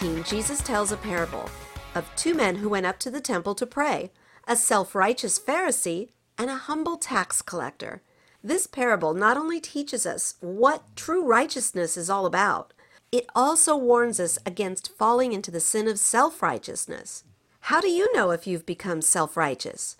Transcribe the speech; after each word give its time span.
18, 0.00 0.24
Jesus 0.24 0.62
tells 0.62 0.92
a 0.92 0.96
parable 0.96 1.50
of 1.94 2.10
two 2.16 2.32
men 2.32 2.56
who 2.56 2.70
went 2.70 2.86
up 2.86 2.98
to 3.00 3.10
the 3.10 3.20
temple 3.20 3.54
to 3.54 3.66
pray 3.66 4.10
a 4.48 4.56
self 4.56 4.94
righteous 4.94 5.38
Pharisee 5.38 6.08
and 6.38 6.48
a 6.48 6.54
humble 6.54 6.96
tax 6.96 7.42
collector. 7.42 8.00
This 8.42 8.66
parable 8.66 9.12
not 9.12 9.36
only 9.36 9.60
teaches 9.60 10.06
us 10.06 10.36
what 10.40 10.96
true 10.96 11.22
righteousness 11.26 11.98
is 11.98 12.08
all 12.08 12.24
about, 12.24 12.72
it 13.12 13.26
also 13.34 13.76
warns 13.76 14.18
us 14.18 14.38
against 14.46 14.96
falling 14.96 15.34
into 15.34 15.50
the 15.50 15.60
sin 15.60 15.86
of 15.86 15.98
self 15.98 16.42
righteousness. 16.42 17.24
How 17.62 17.82
do 17.82 17.88
you 17.88 18.10
know 18.14 18.30
if 18.30 18.46
you've 18.46 18.64
become 18.64 19.02
self 19.02 19.36
righteous? 19.36 19.98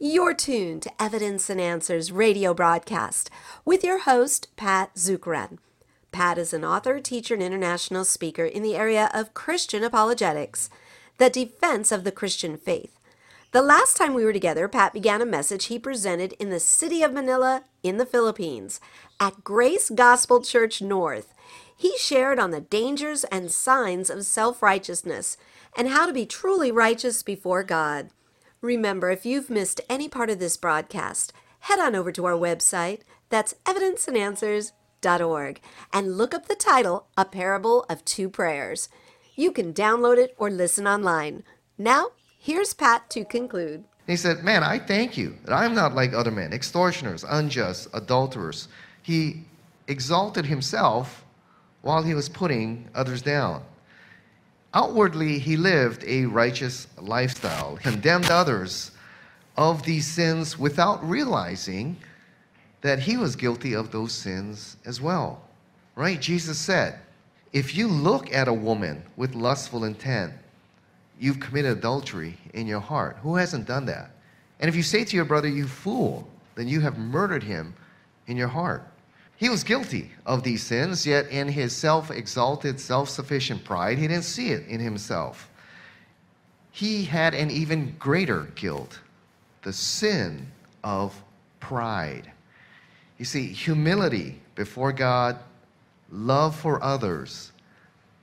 You're 0.00 0.34
tuned 0.34 0.82
to 0.82 1.02
Evidence 1.02 1.50
and 1.50 1.60
Answers 1.60 2.10
radio 2.10 2.54
broadcast 2.54 3.28
with 3.64 3.84
your 3.84 3.98
host, 4.00 4.48
Pat 4.56 4.94
Zukeran. 4.94 5.58
Pat 6.14 6.38
is 6.38 6.52
an 6.52 6.64
author, 6.64 7.00
teacher, 7.00 7.34
and 7.34 7.42
international 7.42 8.04
speaker 8.04 8.44
in 8.44 8.62
the 8.62 8.76
area 8.76 9.10
of 9.12 9.34
Christian 9.34 9.82
apologetics, 9.82 10.70
the 11.18 11.28
defense 11.28 11.90
of 11.90 12.04
the 12.04 12.12
Christian 12.12 12.56
faith. 12.56 13.00
The 13.50 13.60
last 13.60 13.96
time 13.96 14.14
we 14.14 14.24
were 14.24 14.32
together, 14.32 14.68
Pat 14.68 14.92
began 14.92 15.20
a 15.20 15.26
message 15.26 15.64
he 15.64 15.76
presented 15.76 16.34
in 16.34 16.50
the 16.50 16.60
city 16.60 17.02
of 17.02 17.12
Manila 17.12 17.64
in 17.82 17.96
the 17.96 18.06
Philippines 18.06 18.80
at 19.18 19.42
Grace 19.42 19.90
Gospel 19.90 20.40
Church 20.40 20.80
North. 20.80 21.34
He 21.76 21.98
shared 21.98 22.38
on 22.38 22.52
the 22.52 22.60
dangers 22.60 23.24
and 23.24 23.50
signs 23.50 24.08
of 24.08 24.24
self 24.24 24.62
righteousness 24.62 25.36
and 25.76 25.88
how 25.88 26.06
to 26.06 26.12
be 26.12 26.26
truly 26.26 26.70
righteous 26.70 27.24
before 27.24 27.64
God. 27.64 28.10
Remember, 28.60 29.10
if 29.10 29.26
you've 29.26 29.50
missed 29.50 29.80
any 29.90 30.08
part 30.08 30.30
of 30.30 30.38
this 30.38 30.56
broadcast, 30.56 31.32
head 31.58 31.80
on 31.80 31.96
over 31.96 32.12
to 32.12 32.24
our 32.24 32.34
website, 32.34 33.00
that's 33.30 33.56
and 35.92 36.16
look 36.16 36.34
up 36.34 36.46
the 36.46 36.54
title, 36.54 37.06
A 37.16 37.24
Parable 37.24 37.84
of 37.88 38.04
Two 38.04 38.28
Prayers. 38.28 38.88
You 39.34 39.52
can 39.52 39.72
download 39.72 40.18
it 40.18 40.34
or 40.38 40.50
listen 40.50 40.86
online. 40.86 41.42
Now, 41.76 42.10
Here's 42.44 42.74
Pat 42.74 43.08
to 43.08 43.24
conclude. 43.24 43.84
He 44.06 44.16
said, 44.16 44.44
Man, 44.44 44.62
I 44.62 44.78
thank 44.78 45.16
you 45.16 45.38
that 45.46 45.54
I'm 45.54 45.74
not 45.74 45.94
like 45.94 46.12
other 46.12 46.30
men, 46.30 46.52
extortioners, 46.52 47.24
unjust, 47.26 47.88
adulterers. 47.94 48.68
He 49.02 49.44
exalted 49.88 50.44
himself 50.44 51.24
while 51.80 52.02
he 52.02 52.12
was 52.12 52.28
putting 52.28 52.90
others 52.94 53.22
down. 53.22 53.62
Outwardly, 54.74 55.38
he 55.38 55.56
lived 55.56 56.04
a 56.06 56.26
righteous 56.26 56.86
lifestyle, 56.98 57.78
condemned 57.78 58.30
others 58.30 58.90
of 59.56 59.82
these 59.84 60.06
sins 60.06 60.58
without 60.58 61.02
realizing 61.02 61.96
that 62.84 62.98
he 62.98 63.16
was 63.16 63.34
guilty 63.34 63.72
of 63.72 63.90
those 63.90 64.12
sins 64.12 64.76
as 64.84 65.00
well. 65.00 65.40
Right? 65.94 66.20
Jesus 66.20 66.58
said, 66.58 66.98
If 67.54 67.74
you 67.74 67.88
look 67.88 68.30
at 68.30 68.46
a 68.46 68.52
woman 68.52 69.02
with 69.16 69.34
lustful 69.34 69.84
intent, 69.84 70.34
you've 71.18 71.40
committed 71.40 71.78
adultery 71.78 72.36
in 72.52 72.66
your 72.66 72.80
heart. 72.80 73.16
Who 73.22 73.36
hasn't 73.36 73.66
done 73.66 73.86
that? 73.86 74.10
And 74.60 74.68
if 74.68 74.76
you 74.76 74.82
say 74.82 75.02
to 75.02 75.16
your 75.16 75.24
brother, 75.24 75.48
you 75.48 75.66
fool, 75.66 76.28
then 76.56 76.68
you 76.68 76.82
have 76.82 76.98
murdered 76.98 77.42
him 77.42 77.74
in 78.26 78.36
your 78.36 78.48
heart. 78.48 78.86
He 79.36 79.48
was 79.48 79.64
guilty 79.64 80.10
of 80.26 80.42
these 80.42 80.62
sins, 80.62 81.06
yet 81.06 81.26
in 81.28 81.48
his 81.48 81.74
self 81.74 82.10
exalted, 82.10 82.78
self 82.78 83.08
sufficient 83.08 83.64
pride, 83.64 83.96
he 83.96 84.08
didn't 84.08 84.24
see 84.24 84.50
it 84.50 84.66
in 84.66 84.78
himself. 84.78 85.48
He 86.70 87.04
had 87.04 87.32
an 87.32 87.50
even 87.50 87.96
greater 87.98 88.42
guilt 88.56 89.00
the 89.62 89.72
sin 89.72 90.48
of 90.82 91.14
pride. 91.60 92.30
You 93.18 93.24
see, 93.24 93.46
humility 93.46 94.40
before 94.54 94.92
God, 94.92 95.38
love 96.10 96.56
for 96.56 96.82
others, 96.82 97.52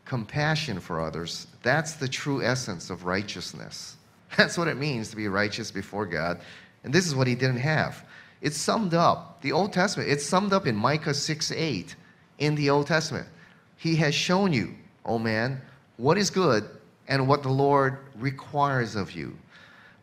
compassion 0.06 0.80
for 0.80 1.00
others, 1.00 1.48
that's 1.64 1.94
the 1.94 2.08
true 2.08 2.44
essence 2.44 2.90
of 2.90 3.06
righteousness. 3.06 3.98
That's 4.38 4.58
what 4.58 4.70
it 4.70 4.78
means 4.78 5.10
to 5.10 5.18
be 5.18 5.28
righteous 5.28 5.72
before 5.72 6.06
God. 6.06 6.40
And 6.86 6.94
this 6.94 7.06
is 7.06 7.14
what 7.14 7.28
he 7.28 7.36
didn't 7.36 7.58
have. 7.58 8.06
It's 8.42 8.56
summed 8.56 8.94
up, 8.94 9.42
the 9.42 9.52
Old 9.52 9.74
Testament, 9.74 10.10
it's 10.10 10.26
summed 10.26 10.54
up 10.54 10.66
in 10.66 10.76
Micah 10.76 11.14
6 11.14 11.52
8 11.52 11.96
in 12.40 12.56
the 12.56 12.70
Old 12.70 12.88
Testament. 12.88 13.28
He 13.76 13.96
has 13.98 14.16
shown 14.16 14.54
you, 14.54 14.76
O 15.06 15.16
oh 15.16 15.20
man, 15.20 15.62
what 15.98 16.18
is 16.18 16.30
good 16.30 16.68
and 17.08 17.28
what 17.28 17.44
the 17.44 17.50
Lord 17.50 17.98
requires 18.16 18.96
of 18.96 19.12
you, 19.12 19.38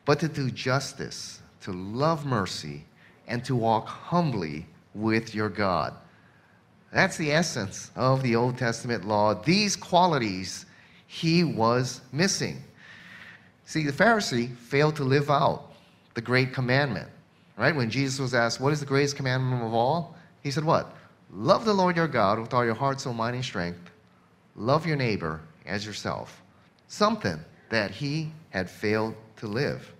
but 0.04 0.20
to 0.20 0.28
do 0.28 0.50
justice, 0.50 1.40
to 1.62 1.72
love 1.72 2.26
mercy, 2.26 2.84
and 3.26 3.44
to 3.44 3.56
walk 3.56 3.88
humbly 3.88 4.66
with 4.98 5.34
your 5.34 5.48
God. 5.48 5.94
That's 6.92 7.16
the 7.16 7.32
essence 7.32 7.90
of 7.96 8.22
the 8.22 8.36
Old 8.36 8.58
Testament 8.58 9.06
law. 9.06 9.34
These 9.34 9.76
qualities 9.76 10.66
he 11.06 11.44
was 11.44 12.00
missing. 12.12 12.62
See, 13.64 13.84
the 13.84 13.92
Pharisee 13.92 14.54
failed 14.56 14.96
to 14.96 15.04
live 15.04 15.30
out 15.30 15.72
the 16.14 16.20
great 16.20 16.52
commandment, 16.52 17.08
right? 17.56 17.74
When 17.74 17.90
Jesus 17.90 18.18
was 18.18 18.34
asked, 18.34 18.60
What 18.60 18.72
is 18.72 18.80
the 18.80 18.86
greatest 18.86 19.16
commandment 19.16 19.62
of 19.62 19.74
all? 19.74 20.16
He 20.42 20.50
said, 20.50 20.64
What? 20.64 20.94
Love 21.30 21.64
the 21.64 21.74
Lord 21.74 21.96
your 21.96 22.08
God 22.08 22.40
with 22.40 22.54
all 22.54 22.64
your 22.64 22.74
heart, 22.74 23.00
soul, 23.00 23.12
mind, 23.12 23.36
and 23.36 23.44
strength. 23.44 23.90
Love 24.56 24.86
your 24.86 24.96
neighbor 24.96 25.40
as 25.66 25.84
yourself. 25.84 26.42
Something 26.88 27.38
that 27.68 27.90
he 27.90 28.32
had 28.50 28.70
failed 28.70 29.14
to 29.36 29.46
live. 29.46 29.92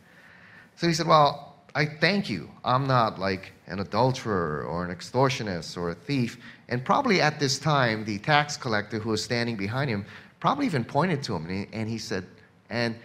So 0.76 0.86
he 0.86 0.94
said, 0.94 1.06
Well, 1.06 1.47
I 1.78 1.86
thank 1.86 2.28
you. 2.28 2.50
I'm 2.64 2.88
not 2.88 3.20
like 3.20 3.52
an 3.68 3.78
adulterer 3.78 4.64
or 4.64 4.84
an 4.84 4.92
extortionist 4.92 5.76
or 5.76 5.90
a 5.90 5.94
thief. 5.94 6.36
And 6.68 6.84
probably 6.84 7.20
at 7.20 7.38
this 7.38 7.60
time, 7.60 8.04
the 8.04 8.18
tax 8.18 8.56
collector 8.56 8.98
who 8.98 9.10
was 9.10 9.22
standing 9.22 9.54
behind 9.54 9.88
him 9.88 10.04
probably 10.40 10.66
even 10.66 10.82
pointed 10.82 11.22
to 11.22 11.36
him 11.36 11.46
and 11.46 11.52
he, 11.52 11.68
and 11.72 11.88
he 11.88 11.96
said, 11.96 12.26
and, 12.68 12.96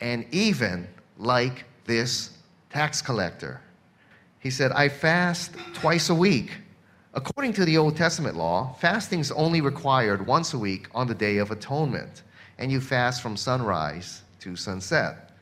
and 0.00 0.24
even 0.30 0.86
like 1.18 1.64
this 1.84 2.38
tax 2.70 3.02
collector. 3.02 3.60
He 4.38 4.50
said, 4.50 4.70
I 4.70 4.88
fast 4.88 5.56
twice 5.74 6.08
a 6.08 6.14
week. 6.14 6.52
According 7.14 7.54
to 7.54 7.64
the 7.64 7.76
Old 7.76 7.96
Testament 7.96 8.36
law, 8.36 8.76
fasting 8.78 9.18
is 9.18 9.32
only 9.32 9.60
required 9.60 10.24
once 10.24 10.54
a 10.54 10.58
week 10.58 10.86
on 10.94 11.08
the 11.08 11.14
Day 11.14 11.38
of 11.38 11.50
Atonement, 11.50 12.22
and 12.58 12.70
you 12.70 12.80
fast 12.80 13.20
from 13.20 13.36
sunrise 13.36 14.22
to 14.38 14.54
sunset. 14.54 15.32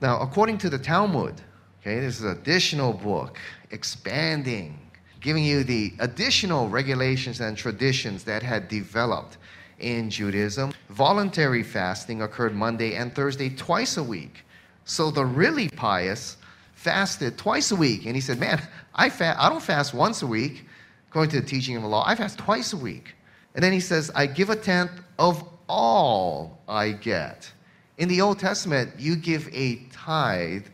Now, 0.00 0.20
according 0.20 0.58
to 0.58 0.70
the 0.70 0.78
Talmud, 0.78 1.40
Okay, 1.80 2.00
this 2.00 2.18
is 2.18 2.24
an 2.24 2.32
additional 2.32 2.92
book 2.92 3.38
expanding, 3.70 4.78
giving 5.20 5.44
you 5.44 5.62
the 5.62 5.92
additional 6.00 6.68
regulations 6.68 7.40
and 7.40 7.56
traditions 7.56 8.24
that 8.24 8.42
had 8.42 8.66
developed 8.66 9.36
in 9.78 10.10
Judaism. 10.10 10.72
Voluntary 10.90 11.62
fasting 11.62 12.22
occurred 12.22 12.52
Monday 12.52 12.96
and 12.96 13.14
Thursday 13.14 13.48
twice 13.48 13.96
a 13.96 14.02
week. 14.02 14.44
So 14.86 15.12
the 15.12 15.24
really 15.24 15.68
pious 15.68 16.38
fasted 16.74 17.38
twice 17.38 17.70
a 17.70 17.76
week. 17.76 18.06
And 18.06 18.16
he 18.16 18.20
said, 18.20 18.40
Man, 18.40 18.60
I, 18.94 19.08
fa- 19.08 19.36
I 19.38 19.48
don't 19.48 19.62
fast 19.62 19.94
once 19.94 20.22
a 20.22 20.26
week, 20.26 20.66
according 21.08 21.30
to 21.30 21.40
the 21.40 21.46
teaching 21.46 21.76
of 21.76 21.82
the 21.82 21.88
law. 21.88 22.02
I 22.04 22.16
fast 22.16 22.38
twice 22.38 22.72
a 22.72 22.76
week. 22.76 23.14
And 23.54 23.62
then 23.62 23.72
he 23.72 23.80
says, 23.80 24.10
I 24.16 24.26
give 24.26 24.50
a 24.50 24.56
tenth 24.56 25.00
of 25.18 25.44
all 25.68 26.58
I 26.68 26.90
get. 26.90 27.52
In 27.98 28.08
the 28.08 28.20
Old 28.20 28.40
Testament, 28.40 28.92
you 28.98 29.14
give 29.14 29.48
a 29.52 29.76
tithe 29.92 30.66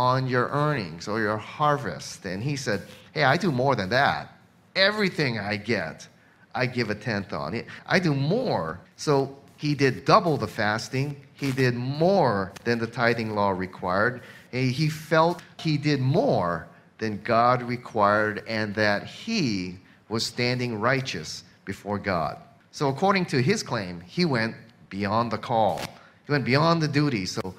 on 0.00 0.26
your 0.26 0.48
earnings 0.48 1.06
or 1.06 1.20
your 1.20 1.36
harvest. 1.36 2.24
And 2.24 2.42
he 2.42 2.56
said, 2.56 2.80
Hey, 3.12 3.24
I 3.24 3.36
do 3.36 3.52
more 3.52 3.76
than 3.76 3.90
that. 3.90 4.34
Everything 4.74 5.38
I 5.38 5.56
get, 5.56 6.08
I 6.54 6.64
give 6.64 6.88
a 6.88 6.94
tenth 6.94 7.34
on. 7.34 7.52
It. 7.52 7.66
I 7.86 7.98
do 7.98 8.14
more. 8.14 8.80
So 8.96 9.36
he 9.58 9.74
did 9.74 10.06
double 10.06 10.38
the 10.38 10.46
fasting. 10.46 11.20
He 11.34 11.52
did 11.52 11.74
more 11.74 12.50
than 12.64 12.78
the 12.78 12.86
tithing 12.86 13.34
law 13.34 13.50
required. 13.50 14.22
He 14.50 14.88
felt 14.88 15.42
he 15.58 15.76
did 15.76 16.00
more 16.00 16.66
than 16.96 17.20
God 17.22 17.62
required 17.62 18.42
and 18.48 18.74
that 18.76 19.06
he 19.06 19.76
was 20.08 20.24
standing 20.24 20.80
righteous 20.80 21.44
before 21.66 21.98
God. 21.98 22.38
So, 22.72 22.88
according 22.88 23.26
to 23.26 23.42
his 23.42 23.62
claim, 23.62 24.00
he 24.00 24.24
went 24.24 24.54
beyond 24.88 25.30
the 25.30 25.38
call. 25.38 25.80
He 26.26 26.32
went 26.32 26.44
beyond 26.44 26.80
the 26.80 26.88
duty. 26.88 27.26
So, 27.26 27.54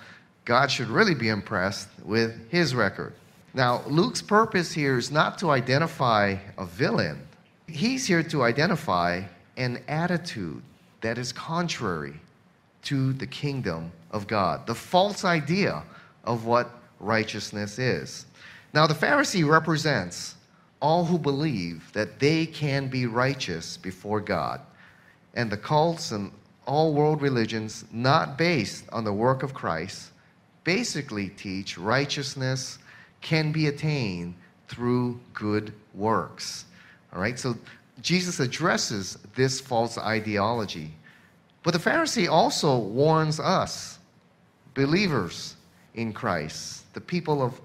God 0.51 0.69
should 0.69 0.89
really 0.89 1.15
be 1.15 1.29
impressed 1.29 1.87
with 2.03 2.51
his 2.51 2.75
record. 2.75 3.13
Now, 3.53 3.83
Luke's 3.87 4.21
purpose 4.21 4.69
here 4.69 4.97
is 4.97 5.09
not 5.09 5.37
to 5.37 5.49
identify 5.49 6.35
a 6.57 6.65
villain, 6.65 7.25
he's 7.67 8.05
here 8.05 8.21
to 8.23 8.43
identify 8.43 9.21
an 9.55 9.81
attitude 9.87 10.61
that 10.99 11.17
is 11.17 11.31
contrary 11.31 12.19
to 12.81 13.13
the 13.13 13.27
kingdom 13.27 13.93
of 14.11 14.27
God, 14.27 14.67
the 14.67 14.75
false 14.75 15.23
idea 15.23 15.83
of 16.25 16.45
what 16.45 16.69
righteousness 16.99 17.79
is. 17.79 18.25
Now, 18.73 18.87
the 18.87 18.93
Pharisee 18.93 19.49
represents 19.49 20.35
all 20.81 21.05
who 21.05 21.17
believe 21.17 21.89
that 21.93 22.19
they 22.19 22.45
can 22.45 22.89
be 22.89 23.05
righteous 23.05 23.77
before 23.77 24.19
God. 24.19 24.59
And 25.33 25.49
the 25.49 25.55
cults 25.55 26.11
and 26.11 26.29
all 26.67 26.93
world 26.93 27.21
religions 27.21 27.85
not 27.89 28.37
based 28.37 28.83
on 28.91 29.05
the 29.05 29.13
work 29.13 29.43
of 29.43 29.53
Christ 29.53 30.11
basically 30.63 31.29
teach 31.29 31.77
righteousness 31.77 32.79
can 33.21 33.51
be 33.51 33.67
attained 33.67 34.35
through 34.67 35.19
good 35.33 35.73
works. 35.93 36.65
All 37.13 37.21
right, 37.21 37.37
so 37.37 37.55
Jesus 38.01 38.39
addresses 38.39 39.17
this 39.35 39.59
false 39.59 39.97
ideology 39.97 40.93
But 41.63 41.73
the 41.73 41.79
Pharisee 41.79 42.27
also 42.27 42.79
warns 42.79 43.39
us, 43.39 43.99
believers 44.73 45.55
in 45.93 46.11
Christ, 46.11 46.91
the 46.95 47.01
people 47.01 47.43
of 47.43 47.61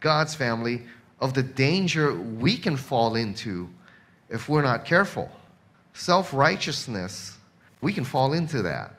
God's 0.00 0.34
family, 0.34 0.82
of 1.20 1.32
the 1.32 1.42
danger 1.42 2.14
we 2.14 2.58
can 2.58 2.76
fall 2.76 3.16
into 3.16 3.68
if 4.28 4.48
we're 4.50 4.62
not 4.62 4.84
careful. 4.84 5.30
Self 5.94 6.34
righteousness, 6.34 7.38
we 7.80 7.92
can 7.92 8.04
fall 8.04 8.34
into 8.34 8.60
that. 8.62 8.94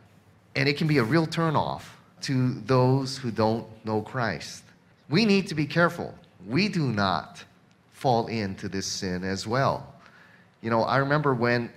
And 0.56 0.68
it 0.68 0.78
can 0.78 0.88
be 0.88 0.98
a 0.98 1.04
real 1.04 1.28
turnoff 1.28 1.84
to 2.24 2.54
those 2.62 3.18
who 3.18 3.32
don't 3.32 3.66
know 3.86 4.02
Christ. 4.02 4.64
We 5.10 5.26
need 5.26 5.48
to 5.48 5.56
be 5.56 5.66
careful. 5.66 6.14
We 6.48 6.68
do 6.68 6.92
not 6.92 7.44
fall 7.92 8.28
into 8.28 8.70
this 8.70 8.86
sin 8.86 9.24
as 9.24 9.46
well. 9.46 9.94
You 10.62 10.70
know, 10.70 10.84
I 10.84 10.98
remember 10.98 11.34
when 11.34 11.70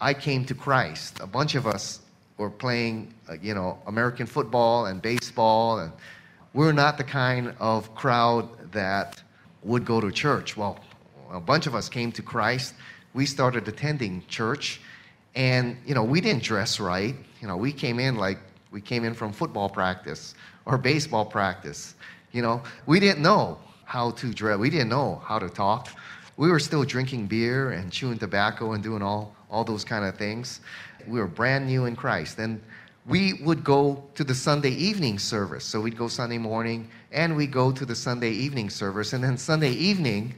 I 0.00 0.14
came 0.14 0.44
to 0.46 0.54
Christ, 0.54 1.18
a 1.20 1.26
bunch 1.26 1.54
of 1.54 1.66
us 1.66 2.00
were 2.36 2.50
playing, 2.50 3.12
uh, 3.28 3.34
you 3.42 3.54
know, 3.54 3.78
American 3.86 4.26
football 4.26 4.86
and 4.86 5.02
baseball, 5.02 5.80
and 5.80 5.92
we're 6.54 6.72
not 6.72 6.96
the 6.96 7.04
kind 7.04 7.54
of 7.58 7.94
crowd 7.94 8.48
that 8.72 9.22
would 9.62 9.84
go 9.84 10.00
to 10.00 10.10
church. 10.12 10.56
Well, 10.56 10.78
a 11.32 11.40
bunch 11.40 11.66
of 11.66 11.74
us 11.74 11.88
came 11.88 12.12
to 12.12 12.22
Christ. 12.22 12.74
We 13.12 13.26
started 13.26 13.66
attending 13.66 14.22
church, 14.28 14.80
and 15.34 15.76
you 15.84 15.94
know, 15.94 16.04
we 16.04 16.20
didn't 16.20 16.44
dress 16.44 16.78
right. 16.78 17.16
You 17.40 17.48
know, 17.48 17.56
we 17.56 17.72
came 17.72 17.98
in 17.98 18.16
like 18.16 18.38
we 18.70 18.80
came 18.80 19.04
in 19.04 19.14
from 19.14 19.32
football 19.32 19.68
practice 19.68 20.34
or 20.66 20.78
baseball 20.78 21.24
practice. 21.24 21.94
You 22.32 22.42
know, 22.42 22.62
we 22.86 23.00
didn't 23.00 23.22
know 23.22 23.58
how 23.84 24.10
to 24.12 24.32
dress. 24.32 24.58
We 24.58 24.70
didn't 24.70 24.90
know 24.90 25.22
how 25.24 25.38
to 25.38 25.48
talk. 25.48 25.88
We 26.36 26.50
were 26.50 26.60
still 26.60 26.84
drinking 26.84 27.26
beer 27.26 27.70
and 27.70 27.90
chewing 27.90 28.18
tobacco 28.18 28.72
and 28.72 28.82
doing 28.82 29.02
all, 29.02 29.34
all 29.50 29.64
those 29.64 29.84
kind 29.84 30.04
of 30.04 30.16
things. 30.16 30.60
We 31.06 31.18
were 31.18 31.26
brand 31.26 31.66
new 31.66 31.86
in 31.86 31.96
Christ. 31.96 32.38
And 32.38 32.60
we 33.06 33.34
would 33.42 33.64
go 33.64 34.04
to 34.14 34.22
the 34.22 34.34
Sunday 34.34 34.70
evening 34.70 35.18
service. 35.18 35.64
So 35.64 35.80
we'd 35.80 35.96
go 35.96 36.08
Sunday 36.08 36.36
morning 36.36 36.88
and 37.10 37.34
we'd 37.34 37.50
go 37.50 37.72
to 37.72 37.86
the 37.86 37.94
Sunday 37.94 38.30
evening 38.30 38.68
service. 38.68 39.14
And 39.14 39.24
then 39.24 39.38
Sunday 39.38 39.72
evening, 39.72 40.34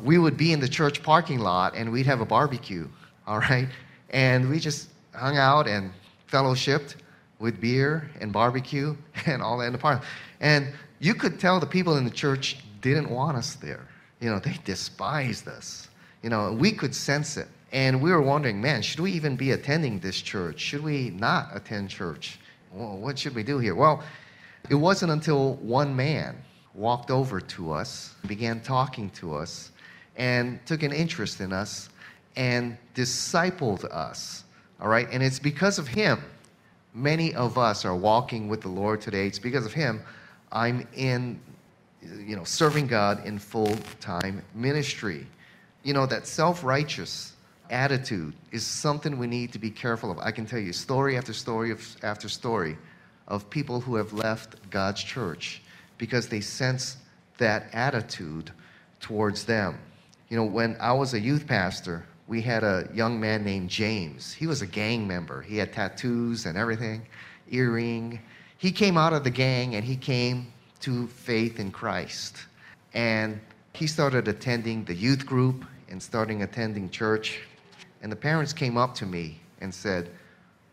we 0.00 0.16
would 0.16 0.36
be 0.36 0.52
in 0.52 0.60
the 0.60 0.68
church 0.68 1.02
parking 1.02 1.38
lot 1.38 1.74
and 1.76 1.92
we'd 1.92 2.06
have 2.06 2.22
a 2.22 2.26
barbecue, 2.26 2.88
all 3.26 3.40
right? 3.40 3.68
And 4.10 4.48
we 4.48 4.58
just 4.58 4.88
hung 5.14 5.36
out 5.36 5.68
and 5.68 5.92
fellowshipped 6.32 6.96
with 7.44 7.60
beer 7.60 8.08
and 8.20 8.32
barbecue 8.32 8.96
and 9.26 9.42
all 9.42 9.58
that 9.58 9.66
in 9.66 9.72
the 9.72 9.78
park. 9.78 10.02
And 10.40 10.68
you 10.98 11.14
could 11.14 11.38
tell 11.38 11.60
the 11.60 11.66
people 11.66 11.98
in 11.98 12.04
the 12.04 12.10
church 12.10 12.56
didn't 12.80 13.10
want 13.10 13.36
us 13.36 13.54
there. 13.56 13.86
You 14.20 14.30
know, 14.30 14.38
they 14.38 14.56
despised 14.64 15.46
us. 15.46 15.88
You 16.22 16.30
know, 16.30 16.52
we 16.52 16.72
could 16.72 16.94
sense 16.94 17.36
it. 17.36 17.46
And 17.70 18.00
we 18.00 18.10
were 18.10 18.22
wondering, 18.22 18.62
man, 18.62 18.80
should 18.80 19.00
we 19.00 19.12
even 19.12 19.36
be 19.36 19.50
attending 19.50 19.98
this 19.98 20.20
church? 20.22 20.58
Should 20.58 20.82
we 20.82 21.10
not 21.10 21.50
attend 21.52 21.90
church? 21.90 22.38
Well, 22.72 22.96
what 22.96 23.18
should 23.18 23.34
we 23.34 23.42
do 23.42 23.58
here? 23.58 23.74
Well, 23.74 24.02
it 24.70 24.76
wasn't 24.76 25.12
until 25.12 25.54
one 25.56 25.94
man 25.94 26.36
walked 26.72 27.10
over 27.10 27.40
to 27.40 27.72
us, 27.72 28.14
began 28.26 28.60
talking 28.60 29.10
to 29.10 29.34
us, 29.34 29.70
and 30.16 30.64
took 30.64 30.82
an 30.82 30.92
interest 30.92 31.40
in 31.40 31.52
us 31.52 31.90
and 32.36 32.78
discipled 32.94 33.84
us. 33.84 34.44
All 34.80 34.88
right? 34.88 35.08
And 35.12 35.22
it's 35.22 35.38
because 35.38 35.78
of 35.78 35.86
him 35.86 36.22
many 36.94 37.34
of 37.34 37.58
us 37.58 37.84
are 37.84 37.96
walking 37.96 38.48
with 38.48 38.62
the 38.62 38.68
Lord 38.68 39.00
today. 39.00 39.26
It's 39.26 39.38
because 39.38 39.66
of 39.66 39.72
him 39.72 40.02
I'm 40.52 40.86
in 40.94 41.40
you 42.02 42.36
know 42.36 42.44
serving 42.44 42.86
God 42.86 43.26
in 43.26 43.38
full-time 43.38 44.42
ministry. 44.54 45.26
You 45.82 45.92
know 45.92 46.06
that 46.06 46.26
self-righteous 46.26 47.32
attitude 47.70 48.34
is 48.52 48.64
something 48.64 49.18
we 49.18 49.26
need 49.26 49.52
to 49.52 49.58
be 49.58 49.70
careful 49.70 50.10
of. 50.10 50.18
I 50.18 50.30
can 50.30 50.46
tell 50.46 50.58
you 50.58 50.72
story 50.72 51.16
after 51.16 51.32
story 51.32 51.70
of, 51.70 51.96
after 52.02 52.28
story 52.28 52.78
of 53.26 53.48
people 53.50 53.80
who 53.80 53.96
have 53.96 54.12
left 54.12 54.56
God's 54.70 55.02
church 55.02 55.62
because 55.98 56.28
they 56.28 56.40
sense 56.40 56.98
that 57.38 57.66
attitude 57.72 58.50
towards 59.00 59.44
them. 59.44 59.78
You 60.28 60.36
know, 60.36 60.44
when 60.44 60.76
I 60.78 60.92
was 60.92 61.14
a 61.14 61.20
youth 61.20 61.46
pastor, 61.46 62.04
we 62.26 62.40
had 62.40 62.64
a 62.64 62.88
young 62.94 63.20
man 63.20 63.44
named 63.44 63.68
James. 63.68 64.32
He 64.32 64.46
was 64.46 64.62
a 64.62 64.66
gang 64.66 65.06
member. 65.06 65.42
He 65.42 65.58
had 65.58 65.72
tattoos 65.72 66.46
and 66.46 66.56
everything, 66.56 67.06
earring. 67.50 68.20
He 68.56 68.72
came 68.72 68.96
out 68.96 69.12
of 69.12 69.24
the 69.24 69.30
gang 69.30 69.74
and 69.74 69.84
he 69.84 69.96
came 69.96 70.52
to 70.80 71.06
faith 71.08 71.60
in 71.60 71.70
Christ. 71.70 72.46
And 72.94 73.40
he 73.74 73.86
started 73.86 74.28
attending 74.28 74.84
the 74.84 74.94
youth 74.94 75.26
group 75.26 75.64
and 75.90 76.02
starting 76.02 76.42
attending 76.42 76.88
church. 76.88 77.40
And 78.02 78.10
the 78.10 78.16
parents 78.16 78.52
came 78.52 78.76
up 78.76 78.94
to 78.96 79.06
me 79.06 79.40
and 79.60 79.74
said, 79.74 80.10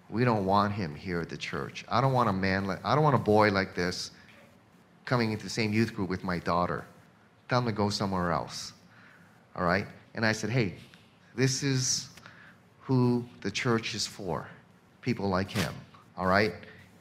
"We 0.10 0.24
don't 0.24 0.46
want 0.46 0.74
him 0.74 0.96
here 0.96 1.22
at 1.22 1.30
the 1.30 1.38
church. 1.38 1.84
I 1.90 2.00
don't 2.00 2.14
want 2.14 2.30
a 2.30 2.34
man 2.34 2.66
like 2.66 2.80
I 2.86 2.96
don't 2.96 3.04
want 3.04 3.16
a 3.16 3.20
boy 3.20 3.52
like 3.52 3.76
this 3.76 4.12
coming 5.06 5.32
into 5.32 5.44
the 5.44 5.50
same 5.50 5.74
youth 5.74 5.94
group 5.96 6.10
with 6.10 6.24
my 6.24 6.40
daughter. 6.40 6.86
Tell 7.50 7.60
him 7.60 7.66
to 7.66 7.72
go 7.72 7.90
somewhere 7.90 8.32
else." 8.32 8.74
All 9.56 9.66
right? 9.66 9.88
And 10.14 10.26
I 10.26 10.32
said, 10.32 10.50
"Hey, 10.50 10.76
this 11.36 11.64
is 11.64 12.10
who 12.82 13.24
the 13.42 13.52
church 13.52 13.96
is 13.96 14.06
for 14.06 14.48
people 15.02 15.30
like 15.30 15.50
him, 15.50 15.74
all 16.18 16.28
right? 16.28 16.54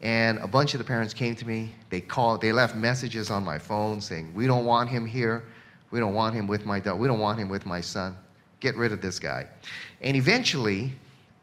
And 0.03 0.39
a 0.39 0.47
bunch 0.47 0.73
of 0.75 0.79
the 0.79 0.85
parents 0.85 1.13
came 1.13 1.35
to 1.37 1.47
me. 1.47 1.75
They 1.91 2.01
called, 2.01 2.41
they 2.41 2.53
left 2.53 2.75
messages 2.75 3.31
on 3.31 3.45
my 3.45 3.59
phone 3.59 4.01
saying, 4.01 4.33
We 4.35 4.47
don't 4.47 4.65
want 4.65 4.89
him 4.89 5.05
here. 5.05 5.45
We 5.91 6.01
don't 6.01 6.15
want 6.15 6.35
him 6.35 6.47
with 6.47 6.65
my 6.65 6.81
daughter. 6.81 6.97
We 6.97 7.09
don't 7.09 7.19
want 7.19 7.39
him 7.39 7.49
with 7.49 7.67
my 7.67 7.81
son. 7.81 8.17
Get 8.61 8.77
rid 8.77 8.93
of 8.93 9.03
this 9.03 9.19
guy. 9.19 9.47
And 10.01 10.17
eventually, 10.17 10.93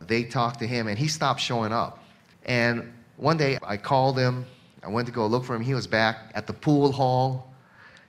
they 0.01 0.23
talked 0.23 0.59
to 0.59 0.67
him 0.67 0.87
and 0.87 0.97
he 0.97 1.07
stopped 1.07 1.39
showing 1.39 1.71
up. 1.71 2.03
And 2.45 2.91
one 3.17 3.37
day 3.37 3.57
I 3.61 3.77
called 3.77 4.17
him. 4.17 4.45
I 4.83 4.87
went 4.87 5.05
to 5.07 5.13
go 5.13 5.27
look 5.27 5.43
for 5.43 5.55
him. 5.55 5.61
He 5.61 5.73
was 5.73 5.85
back 5.85 6.31
at 6.33 6.47
the 6.47 6.53
pool 6.53 6.91
hall 6.91 7.51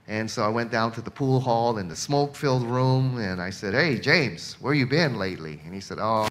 and 0.08 0.31
so 0.31 0.43
I 0.43 0.49
went 0.49 0.72
down 0.72 0.90
to 0.93 1.02
the 1.02 1.10
pool 1.10 1.38
hall 1.38 1.76
in 1.76 1.87
the 1.87 1.94
smoke 1.94 2.34
filled 2.34 2.62
room 2.62 3.19
and 3.19 3.43
I 3.43 3.50
said, 3.50 3.75
Hey, 3.75 3.99
James, 3.99 4.55
where 4.58 4.72
you 4.72 4.87
been 4.87 5.19
lately? 5.19 5.60
And 5.66 5.75
he 5.75 5.81
said, 5.81 5.99
Oh, 6.00 6.26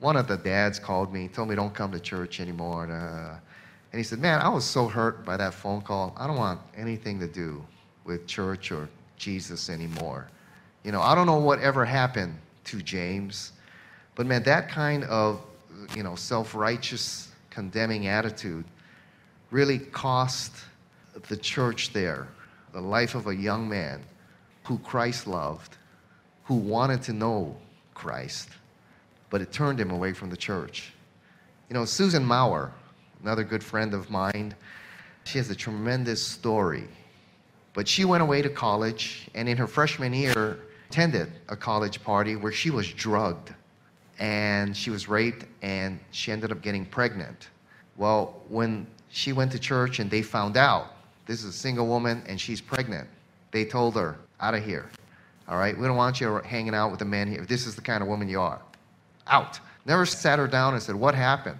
one 0.00 0.16
of 0.16 0.28
the 0.28 0.36
dads 0.36 0.78
called 0.78 1.10
me, 1.10 1.26
told 1.28 1.48
me 1.48 1.54
don't 1.54 1.72
come 1.72 1.90
to 1.92 1.98
church 1.98 2.40
anymore. 2.40 2.84
And, 2.84 2.92
uh, 2.92 3.34
and 3.92 3.98
he 3.98 4.02
said, 4.02 4.18
Man, 4.18 4.42
I 4.42 4.50
was 4.50 4.66
so 4.66 4.86
hurt 4.86 5.24
by 5.24 5.38
that 5.38 5.54
phone 5.54 5.80
call. 5.80 6.14
I 6.18 6.26
don't 6.26 6.36
want 6.36 6.60
anything 6.76 7.18
to 7.20 7.26
do 7.26 7.64
with 8.04 8.26
church 8.26 8.70
or 8.70 8.86
Jesus 9.16 9.70
anymore. 9.70 10.28
You 10.84 10.92
know, 10.92 11.00
I 11.00 11.14
don't 11.14 11.26
know 11.26 11.38
what 11.38 11.58
ever 11.60 11.86
happened 11.86 12.36
to 12.64 12.82
James, 12.82 13.52
but 14.14 14.26
man, 14.26 14.42
that 14.42 14.68
kind 14.68 15.04
of, 15.04 15.40
you 15.96 16.02
know, 16.02 16.16
self 16.16 16.54
righteous, 16.54 17.32
condemning 17.48 18.08
attitude 18.08 18.66
really 19.50 19.78
cost 19.78 20.52
the 21.28 21.36
church 21.36 21.94
there 21.94 22.28
the 22.72 22.80
life 22.80 23.14
of 23.14 23.26
a 23.26 23.34
young 23.34 23.68
man 23.68 24.02
who 24.64 24.78
Christ 24.78 25.26
loved, 25.26 25.76
who 26.44 26.54
wanted 26.54 27.02
to 27.02 27.12
know 27.12 27.56
Christ, 27.94 28.48
but 29.30 29.40
it 29.40 29.52
turned 29.52 29.80
him 29.80 29.90
away 29.90 30.12
from 30.12 30.30
the 30.30 30.36
church. 30.36 30.92
You 31.68 31.74
know, 31.74 31.84
Susan 31.84 32.24
Mauer, 32.24 32.70
another 33.22 33.44
good 33.44 33.62
friend 33.62 33.94
of 33.94 34.10
mine, 34.10 34.54
she 35.24 35.38
has 35.38 35.50
a 35.50 35.54
tremendous 35.54 36.24
story. 36.26 36.88
But 37.72 37.86
she 37.86 38.04
went 38.04 38.22
away 38.22 38.42
to 38.42 38.48
college, 38.48 39.28
and 39.34 39.48
in 39.48 39.56
her 39.56 39.66
freshman 39.66 40.12
year, 40.12 40.58
attended 40.88 41.30
a 41.48 41.56
college 41.56 42.02
party 42.02 42.34
where 42.34 42.50
she 42.50 42.70
was 42.70 42.92
drugged 42.92 43.54
and 44.18 44.76
she 44.76 44.90
was 44.90 45.08
raped 45.08 45.46
and 45.62 46.00
she 46.10 46.32
ended 46.32 46.50
up 46.50 46.60
getting 46.62 46.84
pregnant. 46.84 47.48
Well, 47.96 48.42
when 48.48 48.88
she 49.08 49.32
went 49.32 49.52
to 49.52 49.58
church 49.60 50.00
and 50.00 50.10
they 50.10 50.22
found 50.22 50.56
out, 50.56 50.96
this 51.30 51.44
is 51.44 51.54
a 51.54 51.56
single 51.56 51.86
woman 51.86 52.24
and 52.26 52.40
she's 52.40 52.60
pregnant. 52.60 53.08
They 53.52 53.64
told 53.64 53.94
her, 53.94 54.18
out 54.40 54.54
of 54.54 54.64
here. 54.64 54.90
All 55.48 55.56
right? 55.56 55.78
We 55.78 55.86
don't 55.86 55.96
want 55.96 56.20
you 56.20 56.40
hanging 56.44 56.74
out 56.74 56.90
with 56.90 57.02
a 57.02 57.04
man 57.04 57.28
here. 57.28 57.40
If 57.40 57.46
This 57.46 57.68
is 57.68 57.76
the 57.76 57.82
kind 57.82 58.02
of 58.02 58.08
woman 58.08 58.28
you 58.28 58.40
are. 58.40 58.60
Out. 59.28 59.60
Never 59.86 60.04
sat 60.06 60.40
her 60.40 60.48
down 60.48 60.74
and 60.74 60.82
said, 60.82 60.96
What 60.96 61.14
happened? 61.14 61.56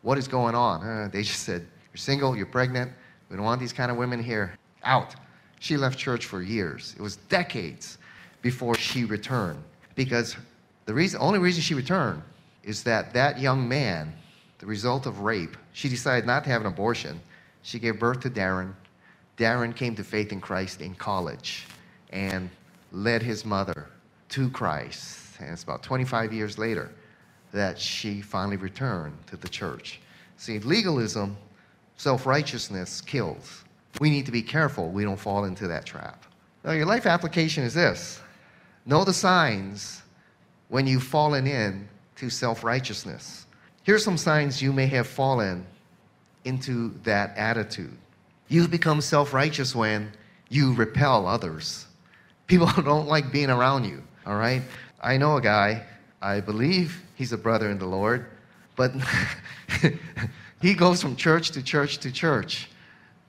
What 0.00 0.16
is 0.16 0.26
going 0.26 0.54
on? 0.54 0.82
Uh, 0.82 1.08
they 1.12 1.22
just 1.22 1.42
said, 1.42 1.60
You're 1.92 1.98
single, 1.98 2.34
you're 2.34 2.46
pregnant. 2.46 2.92
We 3.28 3.36
don't 3.36 3.44
want 3.44 3.60
these 3.60 3.74
kind 3.74 3.90
of 3.90 3.98
women 3.98 4.22
here. 4.22 4.54
Out. 4.84 5.14
She 5.58 5.76
left 5.76 5.98
church 5.98 6.24
for 6.24 6.40
years. 6.40 6.94
It 6.98 7.02
was 7.02 7.16
decades 7.16 7.98
before 8.40 8.74
she 8.74 9.04
returned. 9.04 9.62
Because 9.96 10.34
the 10.86 10.94
reason, 10.94 11.20
only 11.20 11.38
reason 11.38 11.60
she 11.60 11.74
returned 11.74 12.22
is 12.64 12.82
that 12.84 13.12
that 13.12 13.38
young 13.38 13.68
man, 13.68 14.14
the 14.60 14.66
result 14.66 15.04
of 15.04 15.20
rape, 15.20 15.58
she 15.74 15.90
decided 15.90 16.24
not 16.24 16.42
to 16.44 16.50
have 16.50 16.62
an 16.62 16.68
abortion. 16.68 17.20
She 17.60 17.78
gave 17.78 18.00
birth 18.00 18.20
to 18.20 18.30
Darren. 18.30 18.72
Darren 19.40 19.74
came 19.74 19.96
to 19.96 20.04
faith 20.04 20.32
in 20.32 20.40
Christ 20.40 20.82
in 20.82 20.94
college 20.94 21.66
and 22.10 22.50
led 22.92 23.22
his 23.22 23.46
mother 23.46 23.86
to 24.28 24.50
Christ. 24.50 25.40
And 25.40 25.48
it's 25.50 25.62
about 25.62 25.82
25 25.82 26.34
years 26.34 26.58
later 26.58 26.90
that 27.50 27.78
she 27.78 28.20
finally 28.20 28.58
returned 28.58 29.16
to 29.28 29.38
the 29.38 29.48
church. 29.48 30.00
See, 30.36 30.58
legalism, 30.58 31.38
self 31.96 32.26
righteousness 32.26 33.00
kills. 33.00 33.64
We 33.98 34.10
need 34.10 34.26
to 34.26 34.32
be 34.32 34.42
careful 34.42 34.90
we 34.90 35.04
don't 35.04 35.18
fall 35.18 35.44
into 35.44 35.66
that 35.68 35.86
trap. 35.86 36.26
Now, 36.62 36.72
your 36.72 36.86
life 36.86 37.06
application 37.06 37.64
is 37.64 37.72
this 37.72 38.20
know 38.84 39.04
the 39.04 39.14
signs 39.14 40.02
when 40.68 40.86
you've 40.86 41.02
fallen 41.02 41.46
in 41.46 41.88
to 42.16 42.28
self 42.28 42.62
righteousness. 42.62 43.46
Here's 43.84 44.04
some 44.04 44.18
signs 44.18 44.60
you 44.60 44.74
may 44.74 44.86
have 44.86 45.06
fallen 45.06 45.64
into 46.44 46.92
that 47.04 47.36
attitude. 47.38 47.96
You 48.50 48.66
become 48.66 49.00
self 49.00 49.32
righteous 49.32 49.74
when 49.76 50.12
you 50.48 50.74
repel 50.74 51.26
others. 51.26 51.86
People 52.48 52.66
don't 52.82 53.06
like 53.06 53.32
being 53.32 53.48
around 53.48 53.84
you, 53.84 54.02
all 54.26 54.36
right? 54.36 54.62
I 55.00 55.16
know 55.16 55.36
a 55.36 55.40
guy, 55.40 55.84
I 56.20 56.40
believe 56.40 57.00
he's 57.14 57.32
a 57.32 57.38
brother 57.38 57.70
in 57.70 57.78
the 57.78 57.86
Lord, 57.86 58.26
but 58.74 58.92
he 60.60 60.74
goes 60.74 61.00
from 61.00 61.14
church 61.14 61.52
to 61.52 61.62
church 61.62 61.98
to 61.98 62.10
church 62.10 62.68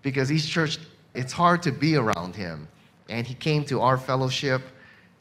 because 0.02 0.32
each 0.32 0.50
church, 0.50 0.80
it's 1.14 1.32
hard 1.32 1.62
to 1.64 1.72
be 1.72 1.96
around 1.96 2.36
him. 2.36 2.68
And 3.08 3.28
he 3.28 3.36
came 3.36 3.64
to 3.66 3.80
our 3.80 3.98
fellowship 4.00 4.64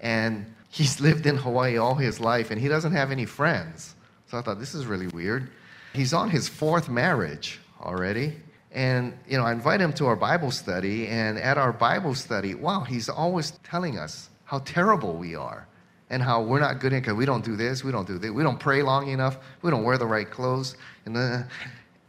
and 0.01 0.47
he's 0.71 0.99
lived 1.09 1.27
in 1.27 1.37
Hawaii 1.37 1.77
all 1.77 1.95
his 1.95 2.21
life 2.21 2.51
and 2.51 2.59
he 2.59 2.69
doesn't 2.69 2.93
have 2.93 3.11
any 3.11 3.27
friends. 3.27 3.95
So 4.31 4.39
I 4.39 4.41
thought, 4.41 4.59
this 4.59 4.75
is 4.75 4.87
really 4.87 5.09
weird. 5.09 5.51
He's 5.93 6.15
on 6.15 6.31
his 6.31 6.49
fourth 6.49 6.89
marriage 6.89 7.61
already. 7.83 8.37
And, 8.73 9.19
you 9.29 9.37
know, 9.37 9.45
I 9.45 9.53
invite 9.53 9.81
him 9.81 9.93
to 9.95 10.07
our 10.07 10.17
Bible 10.17 10.51
study, 10.51 11.09
and 11.09 11.39
at 11.39 11.59
our 11.59 11.73
Bible 11.73 12.15
study, 12.15 12.55
wow, 12.55 12.81
he's 12.81 13.09
always 13.09 13.53
telling 13.65 13.99
us 13.99 14.31
how 14.45 14.61
terrible 14.61 15.15
we 15.15 15.35
are 15.35 15.67
and 16.11 16.23
how 16.23 16.43
we're 16.43 16.61
not 16.61 16.81
good 16.81 16.91
because 16.91 17.15
we 17.15 17.25
don't 17.25 17.45
do 17.45 17.57
this, 17.57 17.83
we 17.83 17.93
don't 17.93 18.07
do 18.07 18.19
that, 18.19 18.33
we 18.33 18.43
don't 18.43 18.59
pray 18.59 18.83
long 18.83 19.09
enough, 19.09 19.39
we 19.63 19.71
don't 19.71 19.85
wear 19.85 19.99
the 19.99 20.07
right 20.07 20.31
clothes. 20.31 20.77
And, 21.07 21.17
then, 21.17 21.47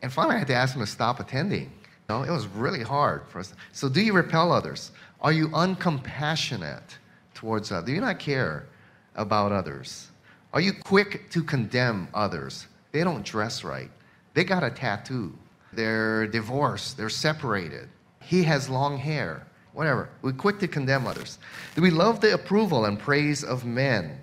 and 0.01 0.11
finally, 0.11 0.35
I 0.35 0.39
had 0.39 0.47
to 0.47 0.55
ask 0.55 0.75
him 0.75 0.81
to 0.81 0.87
stop 0.87 1.19
attending. 1.19 1.71
You 2.09 2.17
know, 2.17 2.23
it 2.23 2.31
was 2.31 2.47
really 2.47 2.83
hard 2.83 3.27
for 3.27 3.39
us. 3.39 3.53
So, 3.71 3.87
do 3.89 4.01
you 4.01 4.13
repel 4.13 4.51
others? 4.51 4.91
Are 5.21 5.31
you 5.31 5.49
uncompassionate 5.49 6.97
towards 7.33 7.71
others? 7.71 7.85
Do 7.85 7.93
you 7.93 8.01
not 8.01 8.19
care 8.19 8.67
about 9.15 9.51
others? 9.51 10.09
Are 10.53 10.61
you 10.61 10.73
quick 10.73 11.29
to 11.31 11.43
condemn 11.43 12.07
others? 12.13 12.67
They 12.91 13.03
don't 13.03 13.23
dress 13.23 13.63
right. 13.63 13.89
They 14.33 14.43
got 14.43 14.63
a 14.63 14.69
tattoo. 14.69 15.37
They're 15.73 16.27
divorced. 16.27 16.97
They're 16.97 17.09
separated. 17.09 17.89
He 18.21 18.43
has 18.43 18.69
long 18.69 18.97
hair. 18.97 19.45
Whatever. 19.73 20.09
We're 20.21 20.33
quick 20.33 20.59
to 20.59 20.67
condemn 20.67 21.07
others. 21.07 21.39
Do 21.75 21.81
we 21.81 21.91
love 21.91 22.19
the 22.19 22.33
approval 22.33 22.85
and 22.85 22.99
praise 22.99 23.43
of 23.43 23.65
men? 23.65 24.19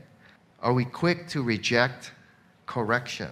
Are 0.61 0.73
we 0.73 0.85
quick 0.85 1.29
to 1.29 1.43
reject 1.43 2.13
correction? 2.67 3.31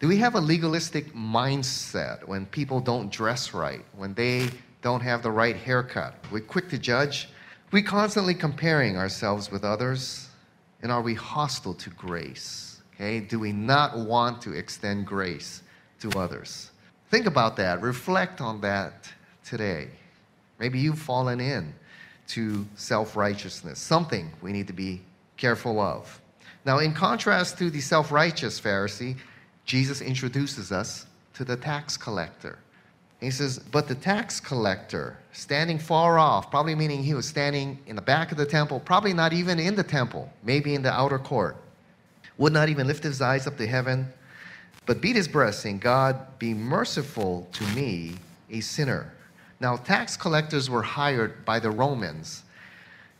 Do 0.00 0.08
we 0.08 0.18
have 0.18 0.34
a 0.34 0.40
legalistic 0.40 1.14
mindset 1.14 2.26
when 2.28 2.46
people 2.46 2.80
don't 2.80 3.10
dress 3.10 3.54
right, 3.54 3.84
when 3.96 4.12
they 4.12 4.50
don't 4.82 5.00
have 5.00 5.22
the 5.22 5.30
right 5.30 5.56
haircut? 5.56 6.14
We're 6.30 6.40
quick 6.40 6.68
to 6.70 6.78
judge. 6.78 7.30
We 7.72 7.80
constantly 7.80 8.34
comparing 8.34 8.98
ourselves 8.98 9.50
with 9.50 9.64
others, 9.64 10.28
and 10.82 10.92
are 10.92 11.00
we 11.00 11.14
hostile 11.14 11.74
to 11.74 11.90
grace? 11.90 12.82
Okay? 12.94 13.20
Do 13.20 13.38
we 13.38 13.52
not 13.52 13.96
want 13.96 14.42
to 14.42 14.52
extend 14.52 15.06
grace 15.06 15.62
to 16.00 16.10
others? 16.18 16.70
Think 17.10 17.26
about 17.26 17.56
that. 17.56 17.80
Reflect 17.80 18.40
on 18.40 18.60
that 18.62 19.12
today. 19.44 19.88
Maybe 20.58 20.78
you've 20.78 20.98
fallen 20.98 21.40
in 21.40 21.74
to 22.28 22.66
self 22.76 23.16
righteousness, 23.16 23.78
something 23.78 24.32
we 24.40 24.52
need 24.52 24.66
to 24.66 24.72
be 24.72 25.02
careful 25.36 25.80
of. 25.80 26.20
Now, 26.64 26.78
in 26.78 26.94
contrast 26.94 27.58
to 27.58 27.70
the 27.70 27.80
self 27.80 28.10
righteous 28.10 28.60
Pharisee, 28.60 29.16
Jesus 29.64 30.00
introduces 30.00 30.72
us 30.72 31.06
to 31.34 31.44
the 31.44 31.56
tax 31.56 31.96
collector. 31.96 32.58
He 33.20 33.30
says, 33.30 33.58
But 33.58 33.88
the 33.88 33.94
tax 33.94 34.40
collector, 34.40 35.18
standing 35.32 35.78
far 35.78 36.18
off, 36.18 36.50
probably 36.50 36.74
meaning 36.74 37.02
he 37.02 37.14
was 37.14 37.26
standing 37.26 37.78
in 37.86 37.96
the 37.96 38.02
back 38.02 38.32
of 38.32 38.38
the 38.38 38.46
temple, 38.46 38.80
probably 38.80 39.12
not 39.12 39.32
even 39.32 39.58
in 39.58 39.74
the 39.74 39.82
temple, 39.82 40.30
maybe 40.42 40.74
in 40.74 40.82
the 40.82 40.92
outer 40.92 41.18
court, 41.18 41.56
would 42.36 42.52
not 42.52 42.68
even 42.68 42.86
lift 42.86 43.02
his 43.02 43.22
eyes 43.22 43.46
up 43.46 43.56
to 43.56 43.66
heaven, 43.66 44.12
but 44.86 45.00
beat 45.00 45.16
his 45.16 45.28
breast, 45.28 45.60
saying, 45.60 45.78
God, 45.78 46.38
be 46.38 46.54
merciful 46.54 47.48
to 47.52 47.64
me, 47.74 48.14
a 48.50 48.60
sinner. 48.60 49.12
Now, 49.60 49.76
tax 49.76 50.16
collectors 50.16 50.68
were 50.68 50.82
hired 50.82 51.44
by 51.44 51.58
the 51.58 51.70
Romans 51.70 52.42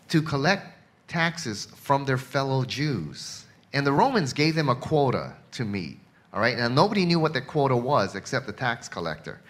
to 0.08 0.20
collect 0.20 0.66
taxes 1.08 1.66
from 1.76 2.04
their 2.04 2.18
fellow 2.18 2.64
Jews. 2.64 3.44
And 3.72 3.86
the 3.86 3.92
Romans 3.92 4.32
gave 4.32 4.54
them 4.54 4.68
a 4.68 4.74
quota 4.74 5.34
to 5.52 5.64
meet. 5.64 5.98
All 6.32 6.40
right, 6.40 6.56
now 6.56 6.68
nobody 6.68 7.04
knew 7.04 7.20
what 7.20 7.32
the 7.32 7.40
quota 7.40 7.76
was 7.76 8.14
except 8.14 8.46
the 8.46 8.52
tax 8.52 8.88
collector. 8.88 9.40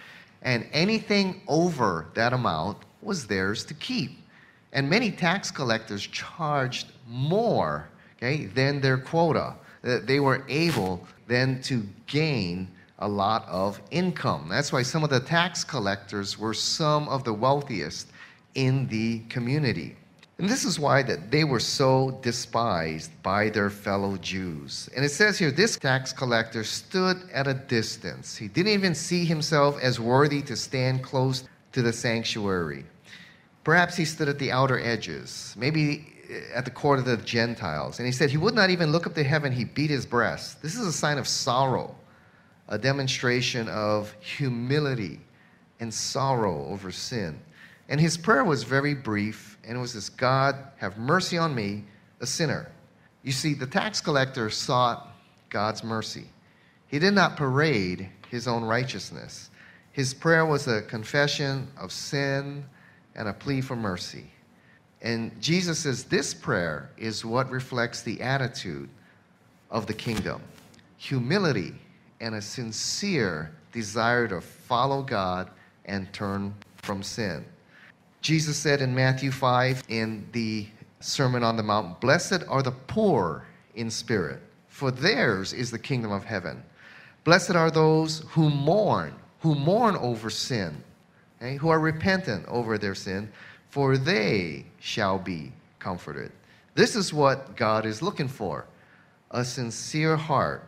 And 0.42 0.66
anything 0.72 1.40
over 1.48 2.06
that 2.14 2.32
amount 2.32 2.78
was 3.02 3.26
theirs 3.26 3.64
to 3.64 3.74
keep. 3.74 4.18
And 4.72 4.90
many 4.90 5.10
tax 5.10 5.50
collectors 5.50 6.06
charged 6.06 6.92
more 7.08 7.88
okay, 8.16 8.46
than 8.46 8.80
their 8.80 8.98
quota. 8.98 9.54
They 9.82 10.20
were 10.20 10.44
able 10.48 11.06
then 11.26 11.60
to 11.62 11.86
gain 12.06 12.68
a 13.00 13.08
lot 13.08 13.46
of 13.48 13.80
income. 13.90 14.46
That's 14.48 14.72
why 14.72 14.82
some 14.82 15.04
of 15.04 15.10
the 15.10 15.20
tax 15.20 15.64
collectors 15.64 16.38
were 16.38 16.54
some 16.54 17.08
of 17.08 17.24
the 17.24 17.32
wealthiest 17.32 18.08
in 18.54 18.86
the 18.88 19.20
community. 19.28 19.96
And 20.38 20.48
this 20.48 20.64
is 20.64 20.80
why 20.80 21.02
that 21.04 21.30
they 21.30 21.44
were 21.44 21.60
so 21.60 22.18
despised 22.22 23.10
by 23.22 23.50
their 23.50 23.70
fellow 23.70 24.16
Jews. 24.16 24.88
And 24.96 25.04
it 25.04 25.10
says 25.10 25.38
here 25.38 25.52
this 25.52 25.76
tax 25.76 26.12
collector 26.12 26.64
stood 26.64 27.18
at 27.32 27.46
a 27.46 27.54
distance. 27.54 28.36
He 28.36 28.48
didn't 28.48 28.72
even 28.72 28.94
see 28.94 29.24
himself 29.24 29.78
as 29.80 30.00
worthy 30.00 30.42
to 30.42 30.56
stand 30.56 31.04
close 31.04 31.44
to 31.72 31.82
the 31.82 31.92
sanctuary. 31.92 32.84
Perhaps 33.62 33.96
he 33.96 34.04
stood 34.04 34.28
at 34.28 34.38
the 34.38 34.50
outer 34.50 34.80
edges. 34.80 35.54
Maybe 35.56 36.13
at 36.54 36.64
the 36.64 36.70
court 36.70 36.98
of 36.98 37.04
the 37.04 37.16
Gentiles. 37.18 37.98
And 37.98 38.06
he 38.06 38.12
said 38.12 38.30
he 38.30 38.36
would 38.36 38.54
not 38.54 38.70
even 38.70 38.92
look 38.92 39.06
up 39.06 39.14
to 39.14 39.24
heaven, 39.24 39.52
he 39.52 39.64
beat 39.64 39.90
his 39.90 40.06
breast. 40.06 40.62
This 40.62 40.76
is 40.76 40.86
a 40.86 40.92
sign 40.92 41.18
of 41.18 41.28
sorrow, 41.28 41.94
a 42.68 42.78
demonstration 42.78 43.68
of 43.68 44.12
humility 44.20 45.20
and 45.80 45.92
sorrow 45.92 46.66
over 46.66 46.90
sin. 46.90 47.38
And 47.88 48.00
his 48.00 48.16
prayer 48.16 48.44
was 48.44 48.62
very 48.62 48.94
brief, 48.94 49.58
and 49.64 49.76
it 49.76 49.80
was 49.80 49.92
this 49.92 50.08
God, 50.08 50.56
have 50.76 50.96
mercy 50.96 51.36
on 51.36 51.54
me, 51.54 51.84
a 52.20 52.26
sinner. 52.26 52.70
You 53.22 53.32
see, 53.32 53.54
the 53.54 53.66
tax 53.66 54.00
collector 54.00 54.48
sought 54.50 55.08
God's 55.50 55.84
mercy. 55.84 56.26
He 56.86 56.98
did 56.98 57.14
not 57.14 57.36
parade 57.36 58.08
his 58.30 58.48
own 58.48 58.64
righteousness. 58.64 59.50
His 59.92 60.14
prayer 60.14 60.46
was 60.46 60.66
a 60.66 60.82
confession 60.82 61.68
of 61.78 61.92
sin 61.92 62.64
and 63.14 63.28
a 63.28 63.32
plea 63.32 63.60
for 63.60 63.76
mercy. 63.76 64.30
And 65.04 65.38
Jesus 65.40 65.80
says 65.80 66.04
this 66.04 66.32
prayer 66.32 66.90
is 66.96 67.26
what 67.26 67.50
reflects 67.50 68.00
the 68.02 68.20
attitude 68.22 68.88
of 69.70 69.86
the 69.86 69.94
kingdom 69.94 70.42
humility 70.96 71.74
and 72.20 72.34
a 72.34 72.40
sincere 72.40 73.52
desire 73.72 74.26
to 74.26 74.40
follow 74.40 75.02
God 75.02 75.50
and 75.84 76.10
turn 76.14 76.54
from 76.76 77.02
sin. 77.02 77.44
Jesus 78.22 78.56
said 78.56 78.80
in 78.80 78.94
Matthew 78.94 79.30
5 79.30 79.82
in 79.88 80.26
the 80.32 80.66
Sermon 81.00 81.44
on 81.44 81.58
the 81.58 81.62
Mount, 81.62 82.00
Blessed 82.00 82.44
are 82.48 82.62
the 82.62 82.70
poor 82.70 83.44
in 83.74 83.90
spirit, 83.90 84.40
for 84.68 84.90
theirs 84.90 85.52
is 85.52 85.70
the 85.70 85.78
kingdom 85.78 86.10
of 86.10 86.24
heaven. 86.24 86.62
Blessed 87.24 87.50
are 87.50 87.70
those 87.70 88.20
who 88.30 88.48
mourn, 88.48 89.14
who 89.40 89.54
mourn 89.54 89.96
over 89.96 90.30
sin, 90.30 90.82
okay, 91.42 91.56
who 91.56 91.68
are 91.68 91.80
repentant 91.80 92.46
over 92.48 92.78
their 92.78 92.94
sin, 92.94 93.30
for 93.74 93.98
they 93.98 94.64
shall 94.78 95.18
be 95.18 95.50
comforted. 95.80 96.30
This 96.76 96.94
is 96.94 97.12
what 97.12 97.56
God 97.56 97.84
is 97.84 98.02
looking 98.02 98.28
for 98.28 98.66
a 99.32 99.44
sincere 99.44 100.14
heart, 100.14 100.62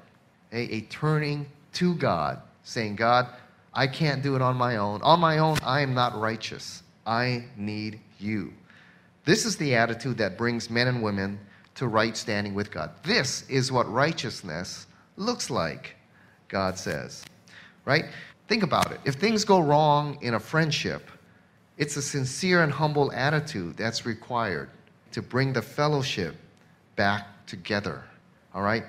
a, 0.50 0.74
a 0.74 0.80
turning 0.80 1.46
to 1.74 1.94
God, 1.94 2.40
saying, 2.64 2.96
God, 2.96 3.28
I 3.72 3.86
can't 3.86 4.24
do 4.24 4.34
it 4.34 4.42
on 4.42 4.56
my 4.56 4.78
own. 4.78 5.02
On 5.02 5.20
my 5.20 5.38
own, 5.38 5.56
I 5.62 5.82
am 5.82 5.94
not 5.94 6.18
righteous. 6.18 6.82
I 7.06 7.44
need 7.56 8.00
you. 8.18 8.52
This 9.24 9.46
is 9.46 9.56
the 9.56 9.76
attitude 9.76 10.18
that 10.18 10.36
brings 10.36 10.68
men 10.68 10.88
and 10.88 11.00
women 11.00 11.38
to 11.76 11.86
right 11.86 12.16
standing 12.16 12.54
with 12.54 12.72
God. 12.72 12.90
This 13.04 13.48
is 13.48 13.70
what 13.70 13.88
righteousness 13.88 14.88
looks 15.16 15.48
like, 15.48 15.94
God 16.48 16.76
says. 16.76 17.24
Right? 17.84 18.06
Think 18.48 18.64
about 18.64 18.90
it. 18.90 18.98
If 19.04 19.14
things 19.14 19.44
go 19.44 19.60
wrong 19.60 20.18
in 20.22 20.34
a 20.34 20.40
friendship, 20.40 21.08
it's 21.76 21.96
a 21.96 22.02
sincere 22.02 22.62
and 22.62 22.72
humble 22.72 23.12
attitude 23.12 23.76
that's 23.76 24.06
required 24.06 24.70
to 25.12 25.22
bring 25.22 25.52
the 25.52 25.62
fellowship 25.62 26.36
back 26.96 27.46
together. 27.46 28.02
All 28.54 28.62
right? 28.62 28.84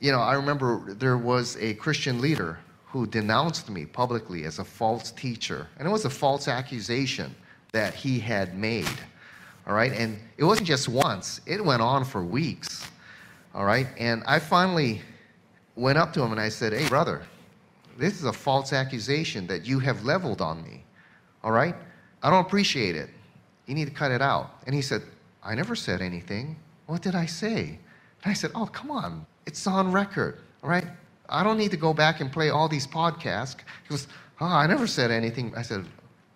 You 0.00 0.12
know, 0.12 0.20
I 0.20 0.34
remember 0.34 0.94
there 0.94 1.18
was 1.18 1.56
a 1.56 1.74
Christian 1.74 2.20
leader 2.20 2.58
who 2.86 3.06
denounced 3.06 3.68
me 3.68 3.84
publicly 3.84 4.44
as 4.44 4.58
a 4.58 4.64
false 4.64 5.10
teacher. 5.10 5.66
And 5.78 5.86
it 5.86 5.90
was 5.90 6.04
a 6.04 6.10
false 6.10 6.48
accusation 6.48 7.34
that 7.72 7.94
he 7.94 8.18
had 8.18 8.56
made. 8.56 8.88
All 9.66 9.74
right? 9.74 9.92
And 9.92 10.18
it 10.36 10.44
wasn't 10.44 10.68
just 10.68 10.88
once, 10.88 11.40
it 11.46 11.62
went 11.62 11.82
on 11.82 12.04
for 12.04 12.24
weeks. 12.24 12.86
All 13.54 13.64
right? 13.64 13.88
And 13.98 14.22
I 14.26 14.38
finally 14.38 15.02
went 15.74 15.98
up 15.98 16.12
to 16.14 16.22
him 16.22 16.32
and 16.32 16.40
I 16.40 16.48
said, 16.48 16.72
Hey, 16.72 16.88
brother, 16.88 17.22
this 17.98 18.14
is 18.14 18.24
a 18.24 18.32
false 18.32 18.72
accusation 18.72 19.46
that 19.48 19.66
you 19.66 19.80
have 19.80 20.04
leveled 20.04 20.40
on 20.40 20.62
me. 20.62 20.84
All 21.42 21.52
right? 21.52 21.74
I 22.22 22.30
don't 22.30 22.44
appreciate 22.44 22.96
it. 22.96 23.10
You 23.66 23.74
need 23.74 23.86
to 23.86 23.94
cut 23.94 24.10
it 24.10 24.22
out. 24.22 24.62
And 24.66 24.74
he 24.74 24.82
said, 24.82 25.02
I 25.42 25.54
never 25.54 25.76
said 25.76 26.00
anything. 26.00 26.56
What 26.86 27.02
did 27.02 27.14
I 27.14 27.26
say? 27.26 27.78
And 28.24 28.30
I 28.30 28.32
said, 28.32 28.50
Oh, 28.54 28.66
come 28.66 28.90
on. 28.90 29.26
It's 29.46 29.66
on 29.66 29.92
record. 29.92 30.38
All 30.62 30.70
right? 30.70 30.86
I 31.28 31.42
don't 31.42 31.58
need 31.58 31.70
to 31.70 31.76
go 31.76 31.92
back 31.92 32.20
and 32.20 32.32
play 32.32 32.50
all 32.50 32.68
these 32.68 32.86
podcasts. 32.86 33.56
He 33.84 33.90
goes, 33.90 34.08
Oh, 34.40 34.46
I 34.46 34.66
never 34.66 34.86
said 34.86 35.10
anything. 35.10 35.52
I 35.56 35.62
said, 35.62 35.84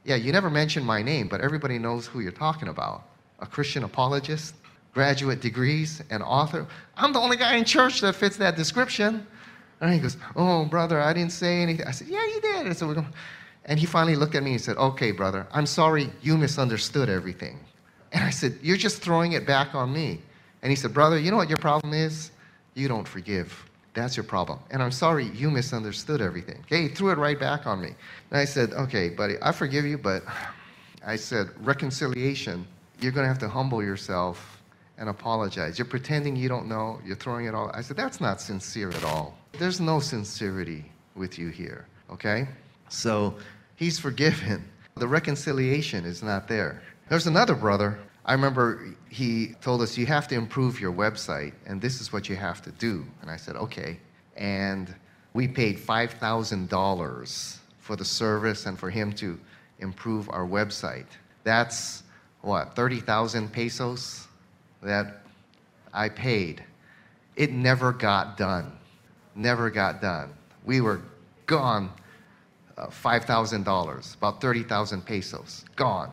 Yeah, 0.04 0.16
you 0.16 0.32
never 0.32 0.50
mentioned 0.50 0.86
my 0.86 1.02
name, 1.02 1.28
but 1.28 1.40
everybody 1.40 1.78
knows 1.78 2.06
who 2.06 2.20
you're 2.20 2.32
talking 2.32 2.68
about. 2.68 3.04
A 3.40 3.46
Christian 3.46 3.84
apologist, 3.84 4.54
graduate 4.92 5.40
degrees, 5.40 6.02
and 6.10 6.22
author. 6.22 6.66
I'm 6.96 7.12
the 7.12 7.18
only 7.20 7.36
guy 7.36 7.56
in 7.56 7.64
church 7.64 8.00
that 8.02 8.14
fits 8.14 8.36
that 8.36 8.56
description. 8.56 9.26
And 9.80 9.92
he 9.92 9.98
goes, 9.98 10.16
Oh, 10.36 10.64
brother, 10.64 11.00
I 11.00 11.12
didn't 11.12 11.32
say 11.32 11.62
anything. 11.62 11.86
I 11.86 11.90
said, 11.90 12.08
Yeah, 12.08 12.24
you 12.24 12.40
did. 12.40 12.66
And, 12.66 12.76
so 12.76 12.86
we're 12.86 12.94
going, 12.94 13.12
and 13.64 13.78
he 13.78 13.86
finally 13.86 14.16
looked 14.16 14.34
at 14.34 14.42
me 14.42 14.52
and 14.52 14.60
said, 14.60 14.76
Okay, 14.76 15.12
brother, 15.12 15.46
I'm 15.52 15.66
sorry 15.66 16.10
you 16.22 16.36
misunderstood 16.36 17.08
everything. 17.08 17.58
And 18.12 18.24
I 18.24 18.30
said, 18.30 18.58
You're 18.62 18.76
just 18.76 19.02
throwing 19.02 19.32
it 19.32 19.46
back 19.46 19.74
on 19.74 19.92
me. 19.92 20.20
And 20.62 20.70
he 20.70 20.76
said, 20.76 20.92
Brother, 20.92 21.18
you 21.18 21.30
know 21.30 21.36
what 21.36 21.48
your 21.48 21.58
problem 21.58 21.94
is? 21.94 22.30
You 22.74 22.88
don't 22.88 23.06
forgive. 23.06 23.64
That's 23.94 24.16
your 24.16 24.24
problem. 24.24 24.58
And 24.70 24.82
I'm 24.82 24.90
sorry 24.90 25.26
you 25.34 25.50
misunderstood 25.50 26.20
everything. 26.20 26.58
Okay, 26.62 26.82
he 26.82 26.88
threw 26.88 27.10
it 27.10 27.18
right 27.18 27.38
back 27.38 27.66
on 27.66 27.80
me. 27.80 27.94
And 28.30 28.38
I 28.40 28.44
said, 28.44 28.72
Okay, 28.72 29.08
buddy, 29.10 29.34
I 29.42 29.52
forgive 29.52 29.84
you, 29.84 29.98
but 29.98 30.22
I 31.04 31.16
said, 31.16 31.48
reconciliation, 31.60 32.66
you're 33.00 33.12
going 33.12 33.24
to 33.24 33.28
have 33.28 33.40
to 33.40 33.48
humble 33.48 33.82
yourself 33.82 34.62
and 34.98 35.08
apologize. 35.08 35.78
You're 35.78 35.86
pretending 35.86 36.36
you 36.36 36.48
don't 36.48 36.68
know, 36.68 37.00
you're 37.04 37.16
throwing 37.16 37.46
it 37.46 37.54
all. 37.54 37.70
I 37.74 37.80
said, 37.80 37.96
That's 37.96 38.20
not 38.20 38.40
sincere 38.40 38.90
at 38.90 39.04
all. 39.04 39.36
There's 39.58 39.80
no 39.80 40.00
sincerity 40.00 40.84
with 41.14 41.38
you 41.38 41.48
here, 41.48 41.86
okay? 42.10 42.48
So 42.92 43.34
he's 43.76 43.98
forgiven. 43.98 44.68
The 44.96 45.08
reconciliation 45.08 46.04
is 46.04 46.22
not 46.22 46.46
there. 46.46 46.82
There's 47.08 47.26
another 47.26 47.54
brother. 47.54 47.98
I 48.24 48.34
remember 48.34 48.94
he 49.08 49.54
told 49.62 49.80
us, 49.80 49.96
You 49.96 50.06
have 50.06 50.28
to 50.28 50.34
improve 50.34 50.78
your 50.78 50.92
website, 50.92 51.54
and 51.66 51.80
this 51.80 52.00
is 52.00 52.12
what 52.12 52.28
you 52.28 52.36
have 52.36 52.60
to 52.62 52.70
do. 52.72 53.04
And 53.22 53.30
I 53.30 53.36
said, 53.36 53.56
Okay. 53.56 53.98
And 54.36 54.94
we 55.32 55.48
paid 55.48 55.78
$5,000 55.78 57.58
for 57.78 57.96
the 57.96 58.04
service 58.04 58.66
and 58.66 58.78
for 58.78 58.90
him 58.90 59.12
to 59.14 59.40
improve 59.78 60.28
our 60.28 60.46
website. 60.46 61.06
That's 61.44 62.02
what, 62.42 62.76
30,000 62.76 63.50
pesos 63.50 64.28
that 64.82 65.22
I 65.94 66.10
paid. 66.10 66.62
It 67.36 67.52
never 67.52 67.92
got 67.92 68.36
done. 68.36 68.72
Never 69.34 69.70
got 69.70 70.02
done. 70.02 70.34
We 70.64 70.82
were 70.82 71.00
gone 71.46 71.90
uh, 72.76 72.86
$5,000, 72.86 74.16
about 74.16 74.40
30,000 74.40 75.04
pesos, 75.04 75.64
gone. 75.76 76.12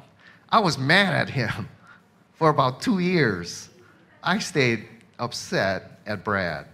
I 0.50 0.60
was 0.60 0.78
mad 0.78 1.14
at 1.14 1.30
him 1.30 1.70
for 2.34 2.50
about 2.50 2.82
two 2.82 3.00
years. 3.00 3.70
I 4.24 4.40
stayed 4.40 4.88
upset 5.20 6.00
at 6.06 6.24
Brad, 6.24 6.66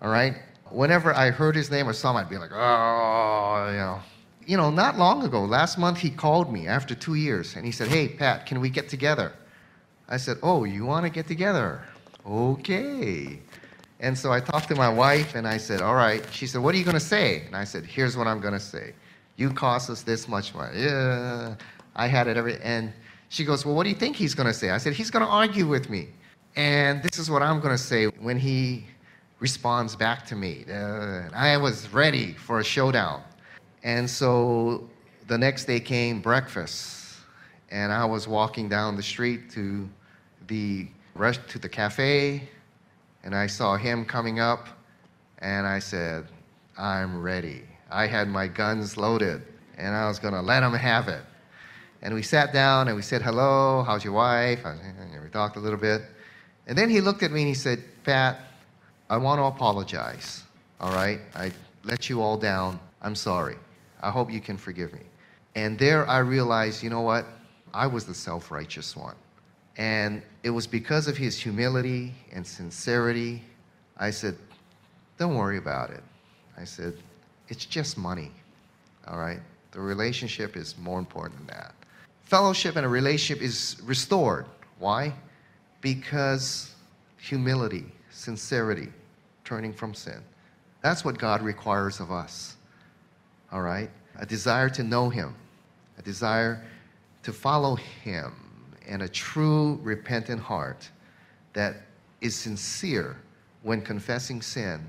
all 0.00 0.10
right? 0.10 0.36
Whenever 0.70 1.12
I 1.14 1.30
heard 1.30 1.56
his 1.56 1.70
name 1.70 1.88
or 1.88 1.92
saw 1.92 2.12
him, 2.12 2.16
I'd 2.18 2.30
be 2.30 2.38
like, 2.38 2.52
oh, 2.52 3.68
you 3.70 3.76
know. 3.78 4.00
You 4.46 4.56
know, 4.56 4.70
not 4.70 4.98
long 4.98 5.22
ago, 5.22 5.44
last 5.44 5.78
month, 5.78 5.98
he 5.98 6.10
called 6.10 6.52
me 6.52 6.66
after 6.66 6.94
two 6.94 7.14
years 7.14 7.54
and 7.56 7.64
he 7.64 7.70
said, 7.70 7.88
hey, 7.88 8.08
Pat, 8.08 8.46
can 8.46 8.60
we 8.60 8.68
get 8.70 8.88
together? 8.88 9.32
I 10.08 10.16
said, 10.16 10.38
oh, 10.42 10.64
you 10.64 10.84
want 10.84 11.04
to 11.06 11.10
get 11.10 11.28
together? 11.28 11.82
Okay. 12.26 13.38
And 14.00 14.16
so 14.16 14.32
I 14.32 14.40
talked 14.40 14.68
to 14.68 14.74
my 14.74 14.88
wife 14.88 15.34
and 15.34 15.46
I 15.46 15.56
said, 15.56 15.82
all 15.82 15.94
right. 15.94 16.26
She 16.32 16.46
said, 16.46 16.62
what 16.62 16.74
are 16.74 16.78
you 16.78 16.84
going 16.84 16.94
to 16.94 17.00
say? 17.00 17.42
And 17.46 17.54
I 17.54 17.64
said, 17.64 17.84
here's 17.84 18.16
what 18.16 18.26
I'm 18.26 18.40
going 18.40 18.54
to 18.54 18.60
say. 18.60 18.94
You 19.40 19.50
cost 19.50 19.88
us 19.88 20.02
this 20.02 20.28
much 20.28 20.54
money. 20.54 20.82
Yeah. 20.82 21.54
I 21.96 22.06
had 22.06 22.26
it 22.28 22.36
every, 22.36 22.60
and 22.60 22.92
she 23.30 23.42
goes, 23.42 23.64
well, 23.64 23.74
what 23.74 23.84
do 23.84 23.88
you 23.88 23.96
think 23.96 24.14
he's 24.14 24.34
going 24.34 24.46
to 24.46 24.52
say? 24.52 24.68
I 24.68 24.76
said, 24.76 24.92
he's 24.92 25.10
going 25.10 25.24
to 25.24 25.30
argue 25.30 25.66
with 25.66 25.88
me. 25.88 26.08
And 26.56 27.02
this 27.02 27.18
is 27.18 27.30
what 27.30 27.42
I'm 27.42 27.58
going 27.58 27.74
to 27.74 27.82
say 27.82 28.04
when 28.28 28.38
he 28.38 28.84
responds 29.38 29.96
back 29.96 30.26
to 30.26 30.36
me. 30.36 30.66
Uh, 30.70 31.22
I 31.32 31.56
was 31.56 31.88
ready 31.90 32.34
for 32.34 32.60
a 32.60 32.64
showdown. 32.64 33.22
And 33.82 34.08
so 34.10 34.90
the 35.26 35.38
next 35.38 35.64
day 35.64 35.80
came 35.80 36.20
breakfast, 36.20 37.16
and 37.70 37.90
I 37.92 38.04
was 38.04 38.28
walking 38.28 38.68
down 38.68 38.94
the 38.94 39.02
street 39.02 39.48
to 39.52 39.88
the 40.48 40.86
rush 41.14 41.38
to 41.48 41.58
the 41.58 41.68
cafe, 41.68 42.46
and 43.24 43.34
I 43.34 43.46
saw 43.46 43.78
him 43.78 44.04
coming 44.04 44.38
up, 44.38 44.68
and 45.38 45.66
I 45.66 45.78
said, 45.78 46.26
I'm 46.76 47.22
ready. 47.22 47.62
I 47.90 48.06
had 48.06 48.28
my 48.28 48.46
guns 48.46 48.96
loaded, 48.96 49.42
and 49.76 49.94
I 49.94 50.06
was 50.06 50.18
going 50.18 50.34
to 50.34 50.40
let 50.40 50.62
him 50.62 50.72
have 50.72 51.08
it. 51.08 51.22
And 52.02 52.14
we 52.14 52.22
sat 52.22 52.52
down 52.52 52.88
and 52.88 52.96
we 52.96 53.02
said, 53.02 53.20
Hello, 53.20 53.82
how's 53.82 54.04
your 54.04 54.14
wife? 54.14 54.64
And 54.64 55.22
we 55.22 55.28
talked 55.28 55.56
a 55.56 55.60
little 55.60 55.78
bit. 55.78 56.02
And 56.66 56.76
then 56.76 56.88
he 56.88 57.00
looked 57.00 57.22
at 57.22 57.30
me 57.30 57.40
and 57.40 57.48
he 57.48 57.54
said, 57.54 57.82
Pat, 58.04 58.40
I 59.10 59.16
want 59.16 59.38
to 59.38 59.44
apologize. 59.44 60.44
All 60.80 60.94
right? 60.94 61.20
I 61.34 61.52
let 61.84 62.08
you 62.08 62.22
all 62.22 62.36
down. 62.36 62.80
I'm 63.02 63.14
sorry. 63.14 63.56
I 64.02 64.10
hope 64.10 64.32
you 64.32 64.40
can 64.40 64.56
forgive 64.56 64.92
me. 64.92 65.00
And 65.54 65.78
there 65.78 66.08
I 66.08 66.18
realized, 66.18 66.82
you 66.82 66.90
know 66.90 67.02
what? 67.02 67.26
I 67.74 67.86
was 67.86 68.04
the 68.04 68.14
self 68.14 68.50
righteous 68.50 68.96
one. 68.96 69.16
And 69.76 70.22
it 70.42 70.50
was 70.50 70.66
because 70.66 71.06
of 71.06 71.16
his 71.16 71.38
humility 71.38 72.14
and 72.32 72.46
sincerity. 72.46 73.42
I 73.98 74.10
said, 74.10 74.36
Don't 75.18 75.34
worry 75.34 75.58
about 75.58 75.90
it. 75.90 76.02
I 76.56 76.64
said, 76.64 76.94
It's 77.50 77.66
just 77.66 77.98
money. 77.98 78.30
All 79.06 79.18
right? 79.18 79.40
The 79.72 79.80
relationship 79.80 80.56
is 80.56 80.78
more 80.78 80.98
important 80.98 81.46
than 81.46 81.56
that. 81.58 81.74
Fellowship 82.22 82.76
and 82.76 82.86
a 82.86 82.88
relationship 82.88 83.42
is 83.42 83.76
restored. 83.84 84.46
Why? 84.78 85.12
Because 85.80 86.74
humility, 87.18 87.84
sincerity, 88.10 88.88
turning 89.44 89.72
from 89.72 89.94
sin. 89.94 90.20
That's 90.80 91.04
what 91.04 91.18
God 91.18 91.42
requires 91.42 92.00
of 92.00 92.10
us. 92.10 92.56
All 93.52 93.62
right? 93.62 93.90
A 94.18 94.24
desire 94.24 94.70
to 94.70 94.82
know 94.82 95.10
Him, 95.10 95.34
a 95.98 96.02
desire 96.02 96.64
to 97.24 97.32
follow 97.32 97.74
Him, 97.74 98.32
and 98.88 99.02
a 99.02 99.08
true 99.08 99.78
repentant 99.82 100.40
heart 100.40 100.88
that 101.52 101.76
is 102.20 102.36
sincere 102.36 103.16
when 103.62 103.82
confessing 103.82 104.40
sin, 104.40 104.88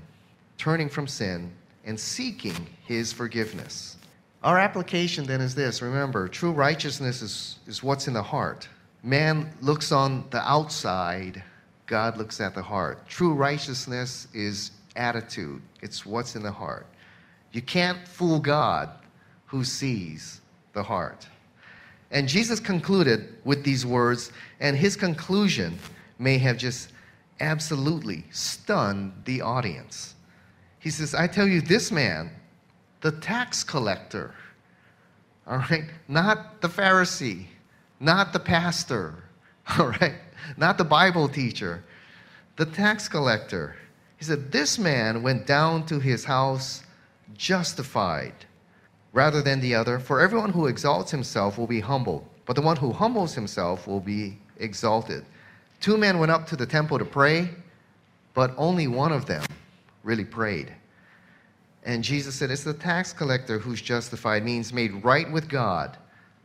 turning 0.58 0.88
from 0.88 1.06
sin, 1.06 1.52
and 1.84 1.98
seeking 1.98 2.66
His 2.86 3.12
forgiveness. 3.12 3.96
Our 4.42 4.58
application 4.58 5.24
then 5.24 5.40
is 5.40 5.54
this 5.54 5.82
remember, 5.82 6.28
true 6.28 6.52
righteousness 6.52 7.22
is, 7.22 7.58
is 7.66 7.82
what's 7.82 8.08
in 8.08 8.14
the 8.14 8.22
heart. 8.22 8.68
Man 9.02 9.52
looks 9.60 9.92
on 9.92 10.24
the 10.30 10.40
outside, 10.48 11.42
God 11.86 12.16
looks 12.16 12.40
at 12.40 12.54
the 12.54 12.62
heart. 12.62 13.06
True 13.08 13.34
righteousness 13.34 14.28
is 14.34 14.72
attitude, 14.96 15.62
it's 15.80 16.04
what's 16.04 16.36
in 16.36 16.42
the 16.42 16.52
heart. 16.52 16.86
You 17.52 17.62
can't 17.62 18.06
fool 18.06 18.40
God 18.40 18.90
who 19.46 19.64
sees 19.64 20.40
the 20.72 20.82
heart. 20.82 21.26
And 22.10 22.28
Jesus 22.28 22.60
concluded 22.60 23.34
with 23.44 23.64
these 23.64 23.86
words, 23.86 24.32
and 24.60 24.76
his 24.76 24.96
conclusion 24.96 25.78
may 26.18 26.38
have 26.38 26.56
just 26.56 26.90
absolutely 27.40 28.24
stunned 28.30 29.12
the 29.24 29.40
audience. 29.40 30.14
He 30.82 30.90
says, 30.90 31.14
I 31.14 31.28
tell 31.28 31.46
you, 31.46 31.60
this 31.60 31.92
man, 31.92 32.28
the 33.02 33.12
tax 33.12 33.62
collector, 33.62 34.34
all 35.46 35.58
right, 35.70 35.84
not 36.08 36.60
the 36.60 36.68
Pharisee, 36.68 37.46
not 38.00 38.32
the 38.32 38.40
pastor, 38.40 39.14
all 39.78 39.86
right, 39.86 40.16
not 40.56 40.78
the 40.78 40.84
Bible 40.84 41.28
teacher, 41.28 41.84
the 42.56 42.66
tax 42.66 43.08
collector. 43.08 43.76
He 44.16 44.24
said, 44.24 44.50
This 44.50 44.76
man 44.76 45.22
went 45.22 45.46
down 45.46 45.86
to 45.86 46.00
his 46.00 46.24
house 46.24 46.82
justified 47.34 48.34
rather 49.12 49.40
than 49.40 49.60
the 49.60 49.76
other. 49.76 50.00
For 50.00 50.20
everyone 50.20 50.50
who 50.50 50.66
exalts 50.66 51.12
himself 51.12 51.58
will 51.58 51.68
be 51.68 51.80
humbled, 51.80 52.26
but 52.44 52.56
the 52.56 52.62
one 52.62 52.76
who 52.76 52.92
humbles 52.92 53.36
himself 53.36 53.86
will 53.86 54.00
be 54.00 54.36
exalted. 54.58 55.24
Two 55.80 55.96
men 55.96 56.18
went 56.18 56.32
up 56.32 56.44
to 56.48 56.56
the 56.56 56.66
temple 56.66 56.98
to 56.98 57.04
pray, 57.04 57.50
but 58.34 58.52
only 58.56 58.88
one 58.88 59.12
of 59.12 59.26
them 59.26 59.44
really 60.02 60.24
prayed. 60.24 60.72
And 61.84 62.04
Jesus 62.04 62.34
said, 62.34 62.50
It's 62.50 62.64
the 62.64 62.74
tax 62.74 63.12
collector 63.12 63.58
who's 63.58 63.82
justified, 63.82 64.44
means 64.44 64.72
made 64.72 65.04
right 65.04 65.30
with 65.30 65.48
God. 65.48 65.96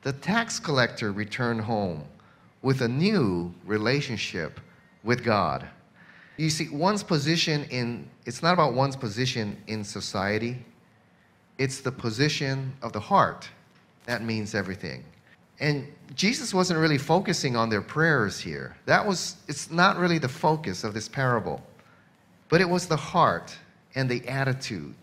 The 0.01 0.13
tax 0.13 0.59
collector 0.59 1.11
returned 1.11 1.61
home 1.61 2.03
with 2.61 2.81
a 2.81 2.87
new 2.87 3.53
relationship 3.65 4.59
with 5.03 5.23
God. 5.23 5.67
You 6.37 6.49
see, 6.49 6.69
one's 6.69 7.03
position 7.03 7.65
in, 7.65 8.07
it's 8.25 8.43
not 8.43 8.53
about 8.53 8.73
one's 8.73 8.95
position 8.95 9.57
in 9.67 9.83
society, 9.83 10.63
it's 11.57 11.81
the 11.81 11.91
position 11.91 12.73
of 12.81 12.93
the 12.93 12.99
heart. 12.99 13.49
That 14.05 14.23
means 14.23 14.53
everything. 14.53 15.03
And 15.59 15.87
Jesus 16.15 16.53
wasn't 16.53 16.79
really 16.79 16.99
focusing 16.99 17.55
on 17.55 17.69
their 17.69 17.81
prayers 17.81 18.39
here. 18.39 18.77
That 18.85 19.05
was, 19.05 19.37
it's 19.47 19.71
not 19.71 19.97
really 19.97 20.19
the 20.19 20.29
focus 20.29 20.83
of 20.83 20.93
this 20.93 21.09
parable. 21.09 21.61
But 22.49 22.61
it 22.61 22.69
was 22.69 22.87
the 22.87 22.97
heart 22.97 23.55
and 23.95 24.09
the 24.09 24.27
attitude. 24.27 24.93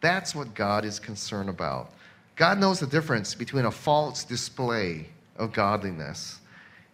That's 0.00 0.34
what 0.34 0.54
God 0.54 0.84
is 0.84 0.98
concerned 0.98 1.48
about. 1.48 1.92
God 2.36 2.58
knows 2.58 2.80
the 2.80 2.86
difference 2.86 3.34
between 3.34 3.66
a 3.66 3.70
false 3.70 4.24
display 4.24 5.08
of 5.36 5.52
godliness 5.52 6.40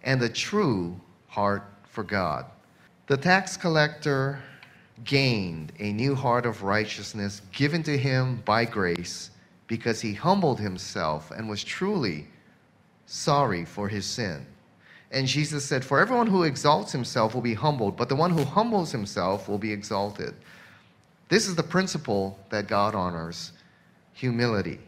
and 0.02 0.20
a 0.22 0.28
true 0.28 1.00
heart 1.28 1.64
for 1.84 2.04
God. 2.04 2.46
The 3.06 3.16
tax 3.16 3.56
collector 3.56 4.40
gained 5.04 5.72
a 5.78 5.92
new 5.92 6.14
heart 6.14 6.46
of 6.46 6.62
righteousness 6.62 7.42
given 7.52 7.82
to 7.84 7.96
him 7.96 8.42
by 8.44 8.64
grace 8.64 9.30
because 9.66 10.00
he 10.00 10.14
humbled 10.14 10.60
himself 10.60 11.30
and 11.30 11.48
was 11.48 11.62
truly 11.62 12.26
sorry 13.06 13.64
for 13.64 13.88
his 13.88 14.06
sin. 14.06 14.46
And 15.10 15.26
Jesus 15.26 15.64
said, 15.64 15.84
For 15.84 16.00
everyone 16.00 16.26
who 16.26 16.42
exalts 16.42 16.92
himself 16.92 17.34
will 17.34 17.42
be 17.42 17.54
humbled, 17.54 17.96
but 17.96 18.08
the 18.08 18.16
one 18.16 18.30
who 18.30 18.44
humbles 18.44 18.92
himself 18.92 19.48
will 19.48 19.58
be 19.58 19.72
exalted. 19.72 20.34
This 21.28 21.46
is 21.46 21.54
the 21.54 21.62
principle 21.62 22.38
that 22.50 22.68
God 22.68 22.94
honors 22.94 23.52
humility. 24.12 24.80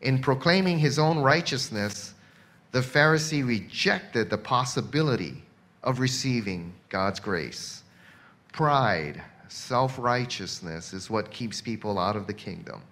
In 0.00 0.20
proclaiming 0.20 0.78
his 0.78 0.98
own 0.98 1.18
righteousness, 1.18 2.14
the 2.72 2.80
Pharisee 2.80 3.46
rejected 3.46 4.28
the 4.28 4.38
possibility 4.38 5.42
of 5.82 6.00
receiving 6.00 6.74
God's 6.88 7.20
grace. 7.20 7.82
Pride, 8.52 9.22
self 9.48 9.98
righteousness 9.98 10.92
is 10.92 11.08
what 11.08 11.30
keeps 11.30 11.60
people 11.60 11.98
out 11.98 12.16
of 12.16 12.26
the 12.26 12.34
kingdom. 12.34 12.82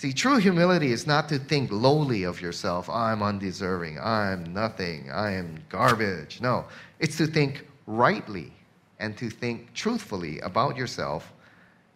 See, 0.00 0.14
true 0.14 0.38
humility 0.38 0.92
is 0.92 1.06
not 1.06 1.28
to 1.28 1.38
think 1.38 1.70
lowly 1.70 2.22
of 2.22 2.40
yourself. 2.40 2.88
I'm 2.88 3.22
undeserving. 3.22 3.98
I'm 4.00 4.50
nothing. 4.54 5.10
I 5.12 5.32
am 5.32 5.62
garbage. 5.68 6.40
No, 6.40 6.64
it's 7.00 7.18
to 7.18 7.26
think 7.26 7.66
rightly 7.86 8.50
and 8.98 9.14
to 9.18 9.28
think 9.28 9.74
truthfully 9.74 10.40
about 10.40 10.74
yourself 10.74 11.30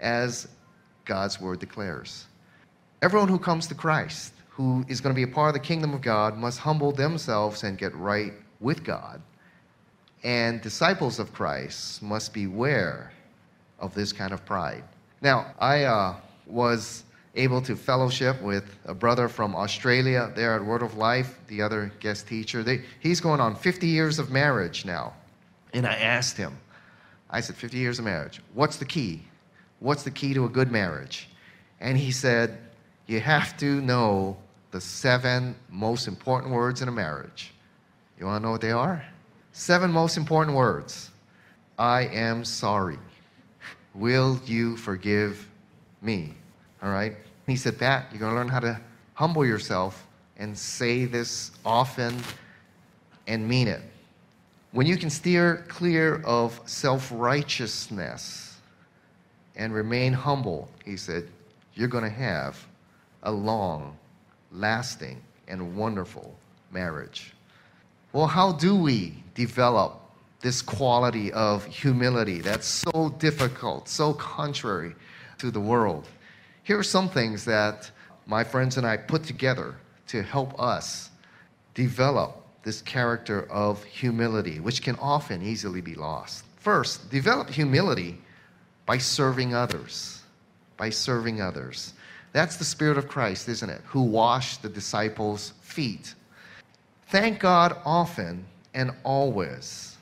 as 0.01 0.49
God's 1.07 1.41
word 1.41 1.61
declares. 1.61 2.27
Everyone 3.01 3.27
who 3.27 3.39
comes 3.39 3.67
to 3.69 3.75
Christ, 3.75 4.35
who 4.51 4.85
is 4.87 5.01
going 5.01 5.15
to 5.15 5.19
be 5.19 5.23
a 5.23 5.35
part 5.35 5.49
of 5.49 5.55
the 5.55 5.67
kingdom 5.67 5.95
of 5.95 6.03
God, 6.03 6.37
must 6.37 6.59
humble 6.59 6.93
themselves 6.93 7.63
and 7.63 7.79
get 7.79 7.95
right 7.95 8.35
with 8.61 8.85
God. 8.85 9.23
And 10.23 10.61
disciples 10.61 11.19
of 11.19 11.33
Christ 11.33 12.03
must 12.03 12.35
beware 12.35 13.15
of 13.79 13.95
this 13.95 14.13
kind 14.13 14.35
of 14.35 14.45
pride. 14.45 14.85
Now, 15.23 15.55
I 15.59 15.85
uh, 15.85 16.17
was 16.47 17.05
able 17.37 17.61
to 17.63 17.75
fellowship 17.77 18.41
with 18.43 18.77
a 18.85 18.95
brother 18.95 19.29
from 19.29 19.57
Australia 19.57 20.33
there 20.37 20.55
at 20.55 20.65
Word 20.65 20.83
of 20.83 20.97
Life, 20.97 21.39
the 21.49 21.63
other 21.63 21.93
guest 22.01 22.29
teacher. 22.29 22.63
They, 22.63 22.83
he's 23.01 23.21
going 23.21 23.41
on 23.41 23.57
50 23.57 23.87
years 23.87 24.19
of 24.19 24.31
marriage 24.31 24.85
now. 24.85 25.15
And 25.73 25.87
I 25.87 25.95
asked 25.95 26.37
him, 26.37 26.57
I 27.29 27.41
said, 27.41 27.57
50 27.57 27.77
years 27.77 27.99
of 27.99 28.05
marriage, 28.05 28.41
what's 28.55 28.77
the 28.77 28.85
key? 28.85 29.23
What's 29.81 30.05
the 30.05 30.11
key 30.11 30.35
to 30.35 30.45
a 30.45 30.49
good 30.49 30.71
marriage? 30.71 31.29
And 31.81 31.99
he 31.99 32.13
said, 32.13 32.59
You 33.07 33.21
have 33.21 33.57
to 33.59 33.81
know 33.81 34.37
the 34.71 34.81
seven 34.81 35.57
most 35.69 36.07
important 36.07 36.53
words 36.53 36.83
in 36.83 36.89
a 36.89 36.93
marriage. 36.93 37.53
You 38.19 38.27
want 38.27 38.43
to 38.43 38.47
know 38.47 38.53
what 38.53 38.61
they 38.61 38.71
are? 38.71 39.05
Seven 39.53 39.91
most 39.91 40.17
important 40.17 40.57
words 40.57 41.11
I 41.79 42.03
am 42.03 42.45
sorry. 42.45 42.99
Will 43.95 44.41
you 44.47 44.77
forgive 44.77 45.49
me? 46.01 46.35
All 46.85 46.91
right? 46.91 47.17
He 47.47 47.57
said, 47.57 47.79
Pat, 47.79 48.07
you're 48.11 48.21
going 48.21 48.33
to 48.33 48.37
learn 48.37 48.49
how 48.49 48.61
to 48.61 48.79
humble 49.15 49.45
yourself 49.45 50.07
and 50.37 50.57
say 50.57 51.07
this 51.07 51.51
often 51.65 52.15
and 53.27 53.49
mean 53.49 53.69
it. 53.69 53.81
When 54.73 54.87
you 54.87 54.97
can 54.97 55.09
steer 55.09 55.65
clear 55.69 56.21
of 56.25 56.61
self 56.67 57.11
righteousness 57.15 58.59
and 59.57 59.73
remain 59.73 60.13
humble, 60.13 60.69
he 60.85 60.97
said, 60.97 61.29
you're 61.75 61.89
going 61.89 62.05
to 62.05 62.11
have 62.11 62.65
a 63.23 63.33
long, 63.33 63.97
lasting, 64.53 65.21
and 65.49 65.77
wonderful 65.77 66.35
marriage. 66.71 67.33
Well, 68.13 68.27
how 68.27 68.53
do 68.53 68.77
we 68.77 69.15
develop 69.35 70.01
this 70.41 70.61
quality 70.61 71.33
of 71.33 71.65
humility 71.65 72.41
that's 72.41 72.67
so 72.67 73.15
difficult, 73.19 73.89
so 73.89 74.13
contrary 74.13 74.95
to 75.39 75.51
the 75.51 75.61
world? 75.61 76.07
Here 76.65 76.79
are 76.79 76.83
some 76.83 77.11
things 77.11 77.45
that 77.45 77.91
my 78.27 78.43
friends 78.43 78.79
and 78.79 78.87
I 78.87 78.97
put 78.97 79.23
together 79.23 79.75
to 80.09 80.23
help 80.23 80.59
us 80.61 81.11
develop 81.75 82.43
this 82.63 82.81
character 82.81 83.47
of 83.51 83.85
humility, 83.85 84.61
which 84.61 84.83
can 84.83 84.97
often 84.97 85.43
easily 85.43 85.83
be 85.83 85.95
lost. 85.95 86.47
First, 86.57 87.11
develop 87.11 87.51
humility 87.51 88.19
by 88.87 88.97
serving 88.97 89.55
others. 89.55 90.23
By 90.79 90.89
serving 90.89 91.43
others. 91.43 91.93
That's 92.33 92.57
the 92.57 92.65
Spirit 92.65 92.97
of 92.97 93.09
Christ, 93.09 93.49
isn't 93.51 93.69
it? 93.69 93.83
Who 93.85 94.03
washed 94.03 94.63
the 94.63 94.71
disciples' 94.71 95.53
feet. 95.61 96.15
Thank 97.09 97.41
God 97.41 97.77
often 97.85 98.47
and 98.73 98.91
always. 99.05 99.99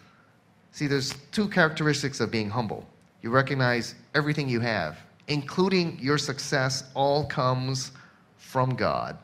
See, 0.70 0.86
there's 0.86 1.14
two 1.32 1.48
characteristics 1.48 2.20
of 2.20 2.30
being 2.30 2.48
humble. 2.48 2.86
You 3.20 3.30
recognize 3.30 3.96
everything 4.14 4.48
you 4.48 4.60
have, 4.60 4.98
including 5.32 5.98
your 5.98 6.18
success, 6.18 6.84
all 6.94 7.24
comes 7.24 7.92
from 8.36 8.74
God. 8.74 9.16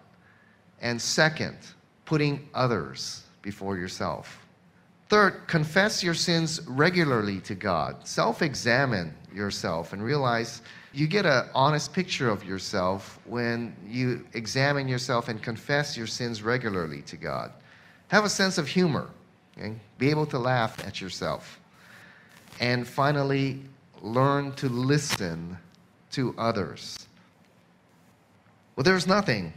And 0.81 1.01
second, 1.01 1.59
putting 2.07 2.49
others 2.55 3.25
before 3.43 3.77
yourself. 3.77 4.47
Third, 5.09 5.47
confess 5.47 6.03
your 6.03 6.15
sins 6.15 6.61
regularly 6.67 7.41
to 7.41 7.55
God. 7.55 8.07
Self 8.07 8.43
examine 8.43 9.15
yourself 9.33 9.93
and 9.93 10.03
realize 10.03 10.63
you 10.93 11.07
get 11.07 11.27
an 11.27 11.49
honest 11.55 11.93
picture 11.93 12.31
of 12.31 12.45
yourself 12.45 13.19
when 13.25 13.75
you 13.87 14.27
examine 14.33 14.89
yourself 14.89 15.29
and 15.29 15.43
confess 15.43 15.97
your 15.97 16.07
sins 16.07 16.43
regularly 16.43 17.03
to 17.03 17.17
God. 17.17 17.53
Have 18.09 18.25
a 18.25 18.29
sense 18.31 18.59
of 18.59 18.67
humor. 18.67 19.09
Okay? 19.57 19.75
Be 19.99 20.09
able 20.11 20.27
to 20.27 20.39
laugh 20.39 20.87
at 20.87 21.01
yourself. 21.01 21.61
And 22.61 22.87
finally, 22.87 23.63
learn 24.01 24.53
to 24.53 24.69
listen 24.69 25.59
to 26.13 26.35
others. 26.39 27.07
Well, 28.77 28.85
there's 28.85 29.07
nothing 29.07 29.53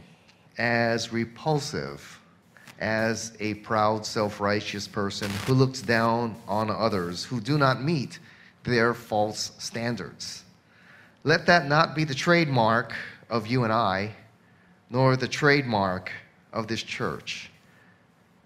as 0.58 1.12
repulsive 1.12 2.20
as 2.78 3.32
a 3.38 3.54
proud, 3.54 4.04
self 4.04 4.40
righteous 4.40 4.88
person 4.88 5.30
who 5.46 5.54
looks 5.54 5.80
down 5.80 6.34
on 6.48 6.70
others 6.70 7.24
who 7.24 7.40
do 7.40 7.56
not 7.56 7.82
meet 7.82 8.18
their 8.64 8.94
false 8.94 9.52
standards. 9.58 10.44
Let 11.24 11.46
that 11.46 11.68
not 11.68 11.94
be 11.94 12.04
the 12.04 12.14
trademark 12.14 12.94
of 13.30 13.46
you 13.46 13.64
and 13.64 13.72
I, 13.72 14.12
nor 14.90 15.16
the 15.16 15.28
trademark 15.28 16.10
of 16.52 16.66
this 16.66 16.82
church. 16.82 17.50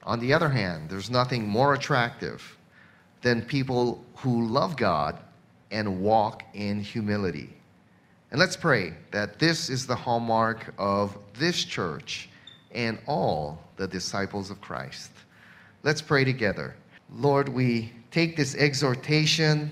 On 0.03 0.21
the 0.21 0.33
other 0.33 0.51
hand, 0.51 0.89
there's 0.89 1.11
nothing 1.11 1.49
more 1.49 1.75
attractive 1.75 2.57
than 3.23 3.43
people 3.43 4.05
who 4.17 4.47
love 4.47 4.77
God 4.77 5.19
and 5.71 6.01
walk 6.01 6.45
in 6.55 6.81
humility. 6.81 7.56
And 8.31 8.41
let's 8.41 8.57
pray 8.57 8.95
that 9.13 9.39
this 9.39 9.71
is 9.71 9.87
the 9.87 9.95
hallmark 9.95 10.75
of 10.79 11.17
this 11.39 11.65
church 11.65 12.29
and 12.73 12.99
all 13.07 13.63
the 13.77 13.87
disciples 13.87 14.51
of 14.51 14.61
Christ. 14.61 15.11
Let's 15.85 16.03
pray 16.03 16.25
together. 16.25 16.75
Lord, 17.15 17.49
we 17.49 17.93
take 18.11 18.37
this 18.37 18.57
exhortation 18.57 19.71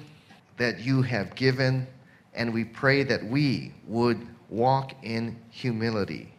that 0.57 0.79
you 0.79 1.03
have 1.03 1.35
given 1.35 1.87
and 2.35 2.55
we 2.55 2.65
pray 2.65 3.03
that 3.03 3.25
we 3.25 3.73
would 3.87 4.25
walk 4.49 4.93
in 5.03 5.37
humility, 5.51 6.33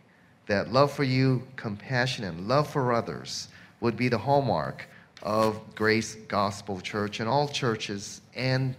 that 0.48 0.72
love 0.72 0.94
for 0.94 1.04
you, 1.04 1.46
compassion, 1.58 2.24
and 2.24 2.48
love 2.48 2.70
for 2.70 2.94
others 2.94 3.50
would 3.82 3.98
be 3.98 4.08
the 4.08 4.18
hallmark 4.18 4.88
of 5.22 5.60
Grace 5.76 6.16
Gospel 6.28 6.80
Church 6.80 7.20
and 7.20 7.28
all 7.28 7.48
churches 7.48 8.22
and 8.36 8.76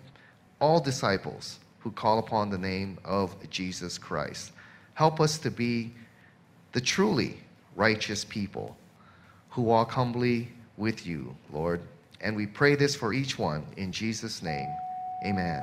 all 0.59 0.81
disciples 0.81 1.59
who 1.87 1.93
call 1.93 2.19
upon 2.19 2.51
the 2.51 2.59
name 2.59 2.99
of 3.05 3.33
Jesus 3.49 3.97
Christ. 3.97 4.51
Help 4.95 5.21
us 5.21 5.39
to 5.39 5.53
be 5.53 5.93
the 6.73 6.81
truly 6.81 7.39
righteous 7.77 8.25
people 8.25 8.77
who 9.51 9.63
walk 9.63 9.93
humbly 9.93 10.49
with 10.77 11.07
you, 11.07 11.33
Lord. 11.53 11.81
And 12.21 12.35
we 12.35 12.45
pray 12.45 12.75
this 12.75 12.97
for 12.97 13.13
each 13.13 13.39
one 13.39 13.65
in 13.77 13.93
Jesus' 13.93 14.43
name. 14.43 14.67
Amen. 15.25 15.63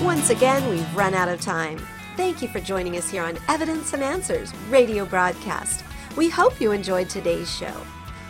Once 0.00 0.30
again, 0.30 0.68
we've 0.68 0.96
run 0.96 1.14
out 1.14 1.28
of 1.28 1.40
time. 1.40 1.84
Thank 2.16 2.42
you 2.42 2.46
for 2.46 2.60
joining 2.60 2.96
us 2.96 3.10
here 3.10 3.24
on 3.24 3.36
Evidence 3.48 3.92
and 3.92 4.04
Answers 4.04 4.54
radio 4.70 5.04
broadcast. 5.04 5.84
We 6.16 6.28
hope 6.28 6.60
you 6.60 6.70
enjoyed 6.70 7.10
today's 7.10 7.52
show. 7.52 7.74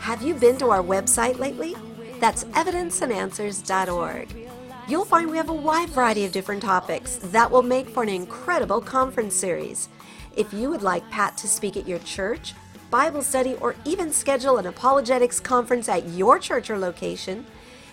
Have 0.04 0.20
you 0.20 0.34
been 0.34 0.58
to 0.58 0.68
our 0.68 0.82
website 0.82 1.38
lately? 1.38 1.74
That's 2.20 2.44
evidenceandanswers.org. 2.44 4.50
You'll 4.86 5.06
find 5.06 5.30
we 5.30 5.38
have 5.38 5.48
a 5.48 5.54
wide 5.54 5.88
variety 5.88 6.26
of 6.26 6.32
different 6.32 6.60
topics 6.60 7.16
that 7.22 7.50
will 7.50 7.62
make 7.62 7.88
for 7.88 8.02
an 8.02 8.10
incredible 8.10 8.82
conference 8.82 9.34
series. 9.34 9.88
If 10.36 10.52
you 10.52 10.68
would 10.68 10.82
like 10.82 11.10
Pat 11.10 11.38
to 11.38 11.48
speak 11.48 11.78
at 11.78 11.88
your 11.88 12.00
church, 12.00 12.52
Bible 12.90 13.22
study, 13.22 13.54
or 13.62 13.76
even 13.86 14.12
schedule 14.12 14.58
an 14.58 14.66
apologetics 14.66 15.40
conference 15.40 15.88
at 15.88 16.06
your 16.10 16.38
church 16.38 16.68
or 16.68 16.76
location, 16.76 17.46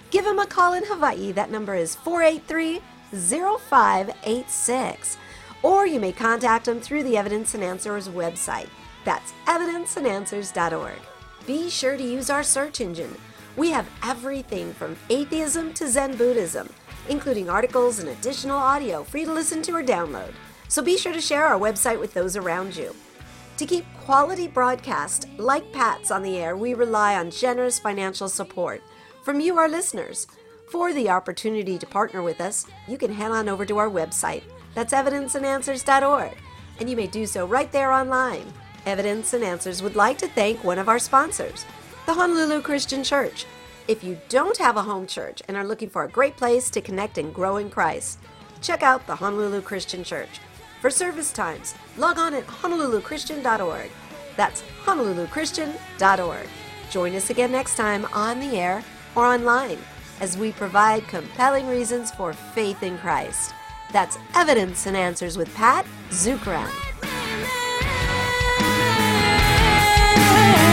give 0.10 0.26
him 0.26 0.38
a 0.38 0.46
call 0.46 0.74
in 0.74 0.84
Hawaii. 0.84 1.32
That 1.32 1.50
number 1.50 1.76
is 1.76 1.96
483 1.96 2.82
0586. 3.14 5.18
Or 5.64 5.88
you 5.88 6.02
may 6.02 6.12
contact 6.12 6.68
him 6.68 6.82
through 6.82 7.04
the 7.04 7.16
Evidence 7.16 7.54
and 7.54 7.64
Answers 7.64 8.10
website. 8.10 8.68
That's 9.06 9.32
evidenceandanswers.org. 9.48 11.00
be 11.46 11.70
sure 11.70 11.98
to 11.98 12.04
use 12.04 12.30
our 12.30 12.44
search 12.44 12.82
engine. 12.82 13.16
We 13.56 13.72
have 13.72 13.90
everything 14.04 14.74
from 14.74 14.96
atheism 15.10 15.74
to 15.74 15.88
Zen 15.88 16.16
Buddhism, 16.16 16.70
including 17.10 17.50
articles 17.50 18.00
and 18.00 18.10
additional 18.10 18.58
audio 18.58 19.04
you 19.18 19.26
to 19.26 19.34
listen 19.34 19.62
to 19.64 19.76
or 19.76 19.84
download. 19.84 20.34
So 20.68 20.82
be 20.82 20.98
sure 20.98 21.14
to 21.14 21.22
share 21.22 21.46
our 21.46 21.60
website 21.60 22.00
with 22.00 22.14
those 22.14 22.38
around 22.38 22.76
you. 22.76 22.96
To 23.58 23.66
keep 23.66 23.86
quality 24.00 24.48
broadcast 24.48 25.28
like 25.38 25.72
Pat's 25.74 26.12
on 26.12 26.24
the 26.24 26.38
air, 26.38 26.56
we 26.56 26.74
rely 26.74 27.16
on 27.16 27.30
generous 27.30 27.78
financial 27.78 28.30
support 28.30 28.82
from 29.24 29.40
you, 29.40 29.58
our 29.58 29.70
listeners. 29.70 30.28
For 30.70 30.94
the 30.94 31.10
opportunity 31.10 31.78
to 31.78 31.86
partner 31.86 32.24
with 32.24 32.40
us, 32.40 32.66
you 32.88 32.98
can 32.98 33.14
head 33.14 33.32
on 33.32 33.50
over 33.50 33.66
to 33.66 33.78
our 33.78 33.90
website. 33.90 34.44
That's 34.74 34.94
evidenceandanswers.org, 34.94 36.38
and 36.80 36.90
you 36.90 36.96
may 36.96 37.08
do 37.08 37.26
so 37.26 37.46
right 37.46 37.72
there 37.72 37.92
online. 37.92 38.52
Evidence 38.86 39.34
and 39.34 39.44
Answers 39.44 39.84
would 39.84 39.96
like 39.96 40.18
to 40.20 40.28
thank 40.28 40.64
one 40.64 40.80
of 40.80 40.90
our 40.90 41.00
sponsors, 41.00 41.66
the 42.06 42.14
Honolulu 42.14 42.62
Christian 42.62 43.04
Church. 43.04 43.46
If 43.88 44.04
you 44.04 44.20
don't 44.30 44.58
have 44.58 44.78
a 44.78 44.82
home 44.82 45.06
church 45.06 45.42
and 45.48 45.56
are 45.56 45.66
looking 45.66 45.90
for 45.90 46.04
a 46.04 46.10
great 46.10 46.38
place 46.38 46.70
to 46.72 46.82
connect 46.82 47.18
and 47.18 47.34
grow 47.34 47.58
in 47.58 47.70
Christ, 47.70 48.20
check 48.62 48.84
out 48.84 49.06
the 49.06 49.16
Honolulu 49.16 49.62
Christian 49.62 50.04
Church. 50.04 50.40
For 50.82 50.90
service 50.90 51.32
times, 51.32 51.76
log 51.98 52.18
on 52.18 52.34
at 52.34 52.48
honoluluchristian.org. 52.48 53.92
That's 54.36 54.64
honoluluchristian.org. 54.84 56.48
Join 56.90 57.16
us 57.16 57.30
again 57.30 57.52
next 57.52 57.76
time 57.76 58.06
on 58.14 58.40
the 58.40 58.58
air 58.58 58.84
or 59.16 59.26
online 59.26 59.78
as 60.20 60.38
we 60.38 60.52
provide 60.52 61.08
compelling 61.08 61.68
reasons 61.68 62.12
for 62.12 62.34
faith 62.34 62.82
in 62.82 62.98
Christ. 62.98 63.54
That's 63.92 64.18
Evidence 64.36 64.86
and 64.88 64.98
Answers 64.98 65.38
with 65.38 65.54
Pat 65.56 65.86
Zukeran. 66.10 66.72
Yeah. 70.32 70.71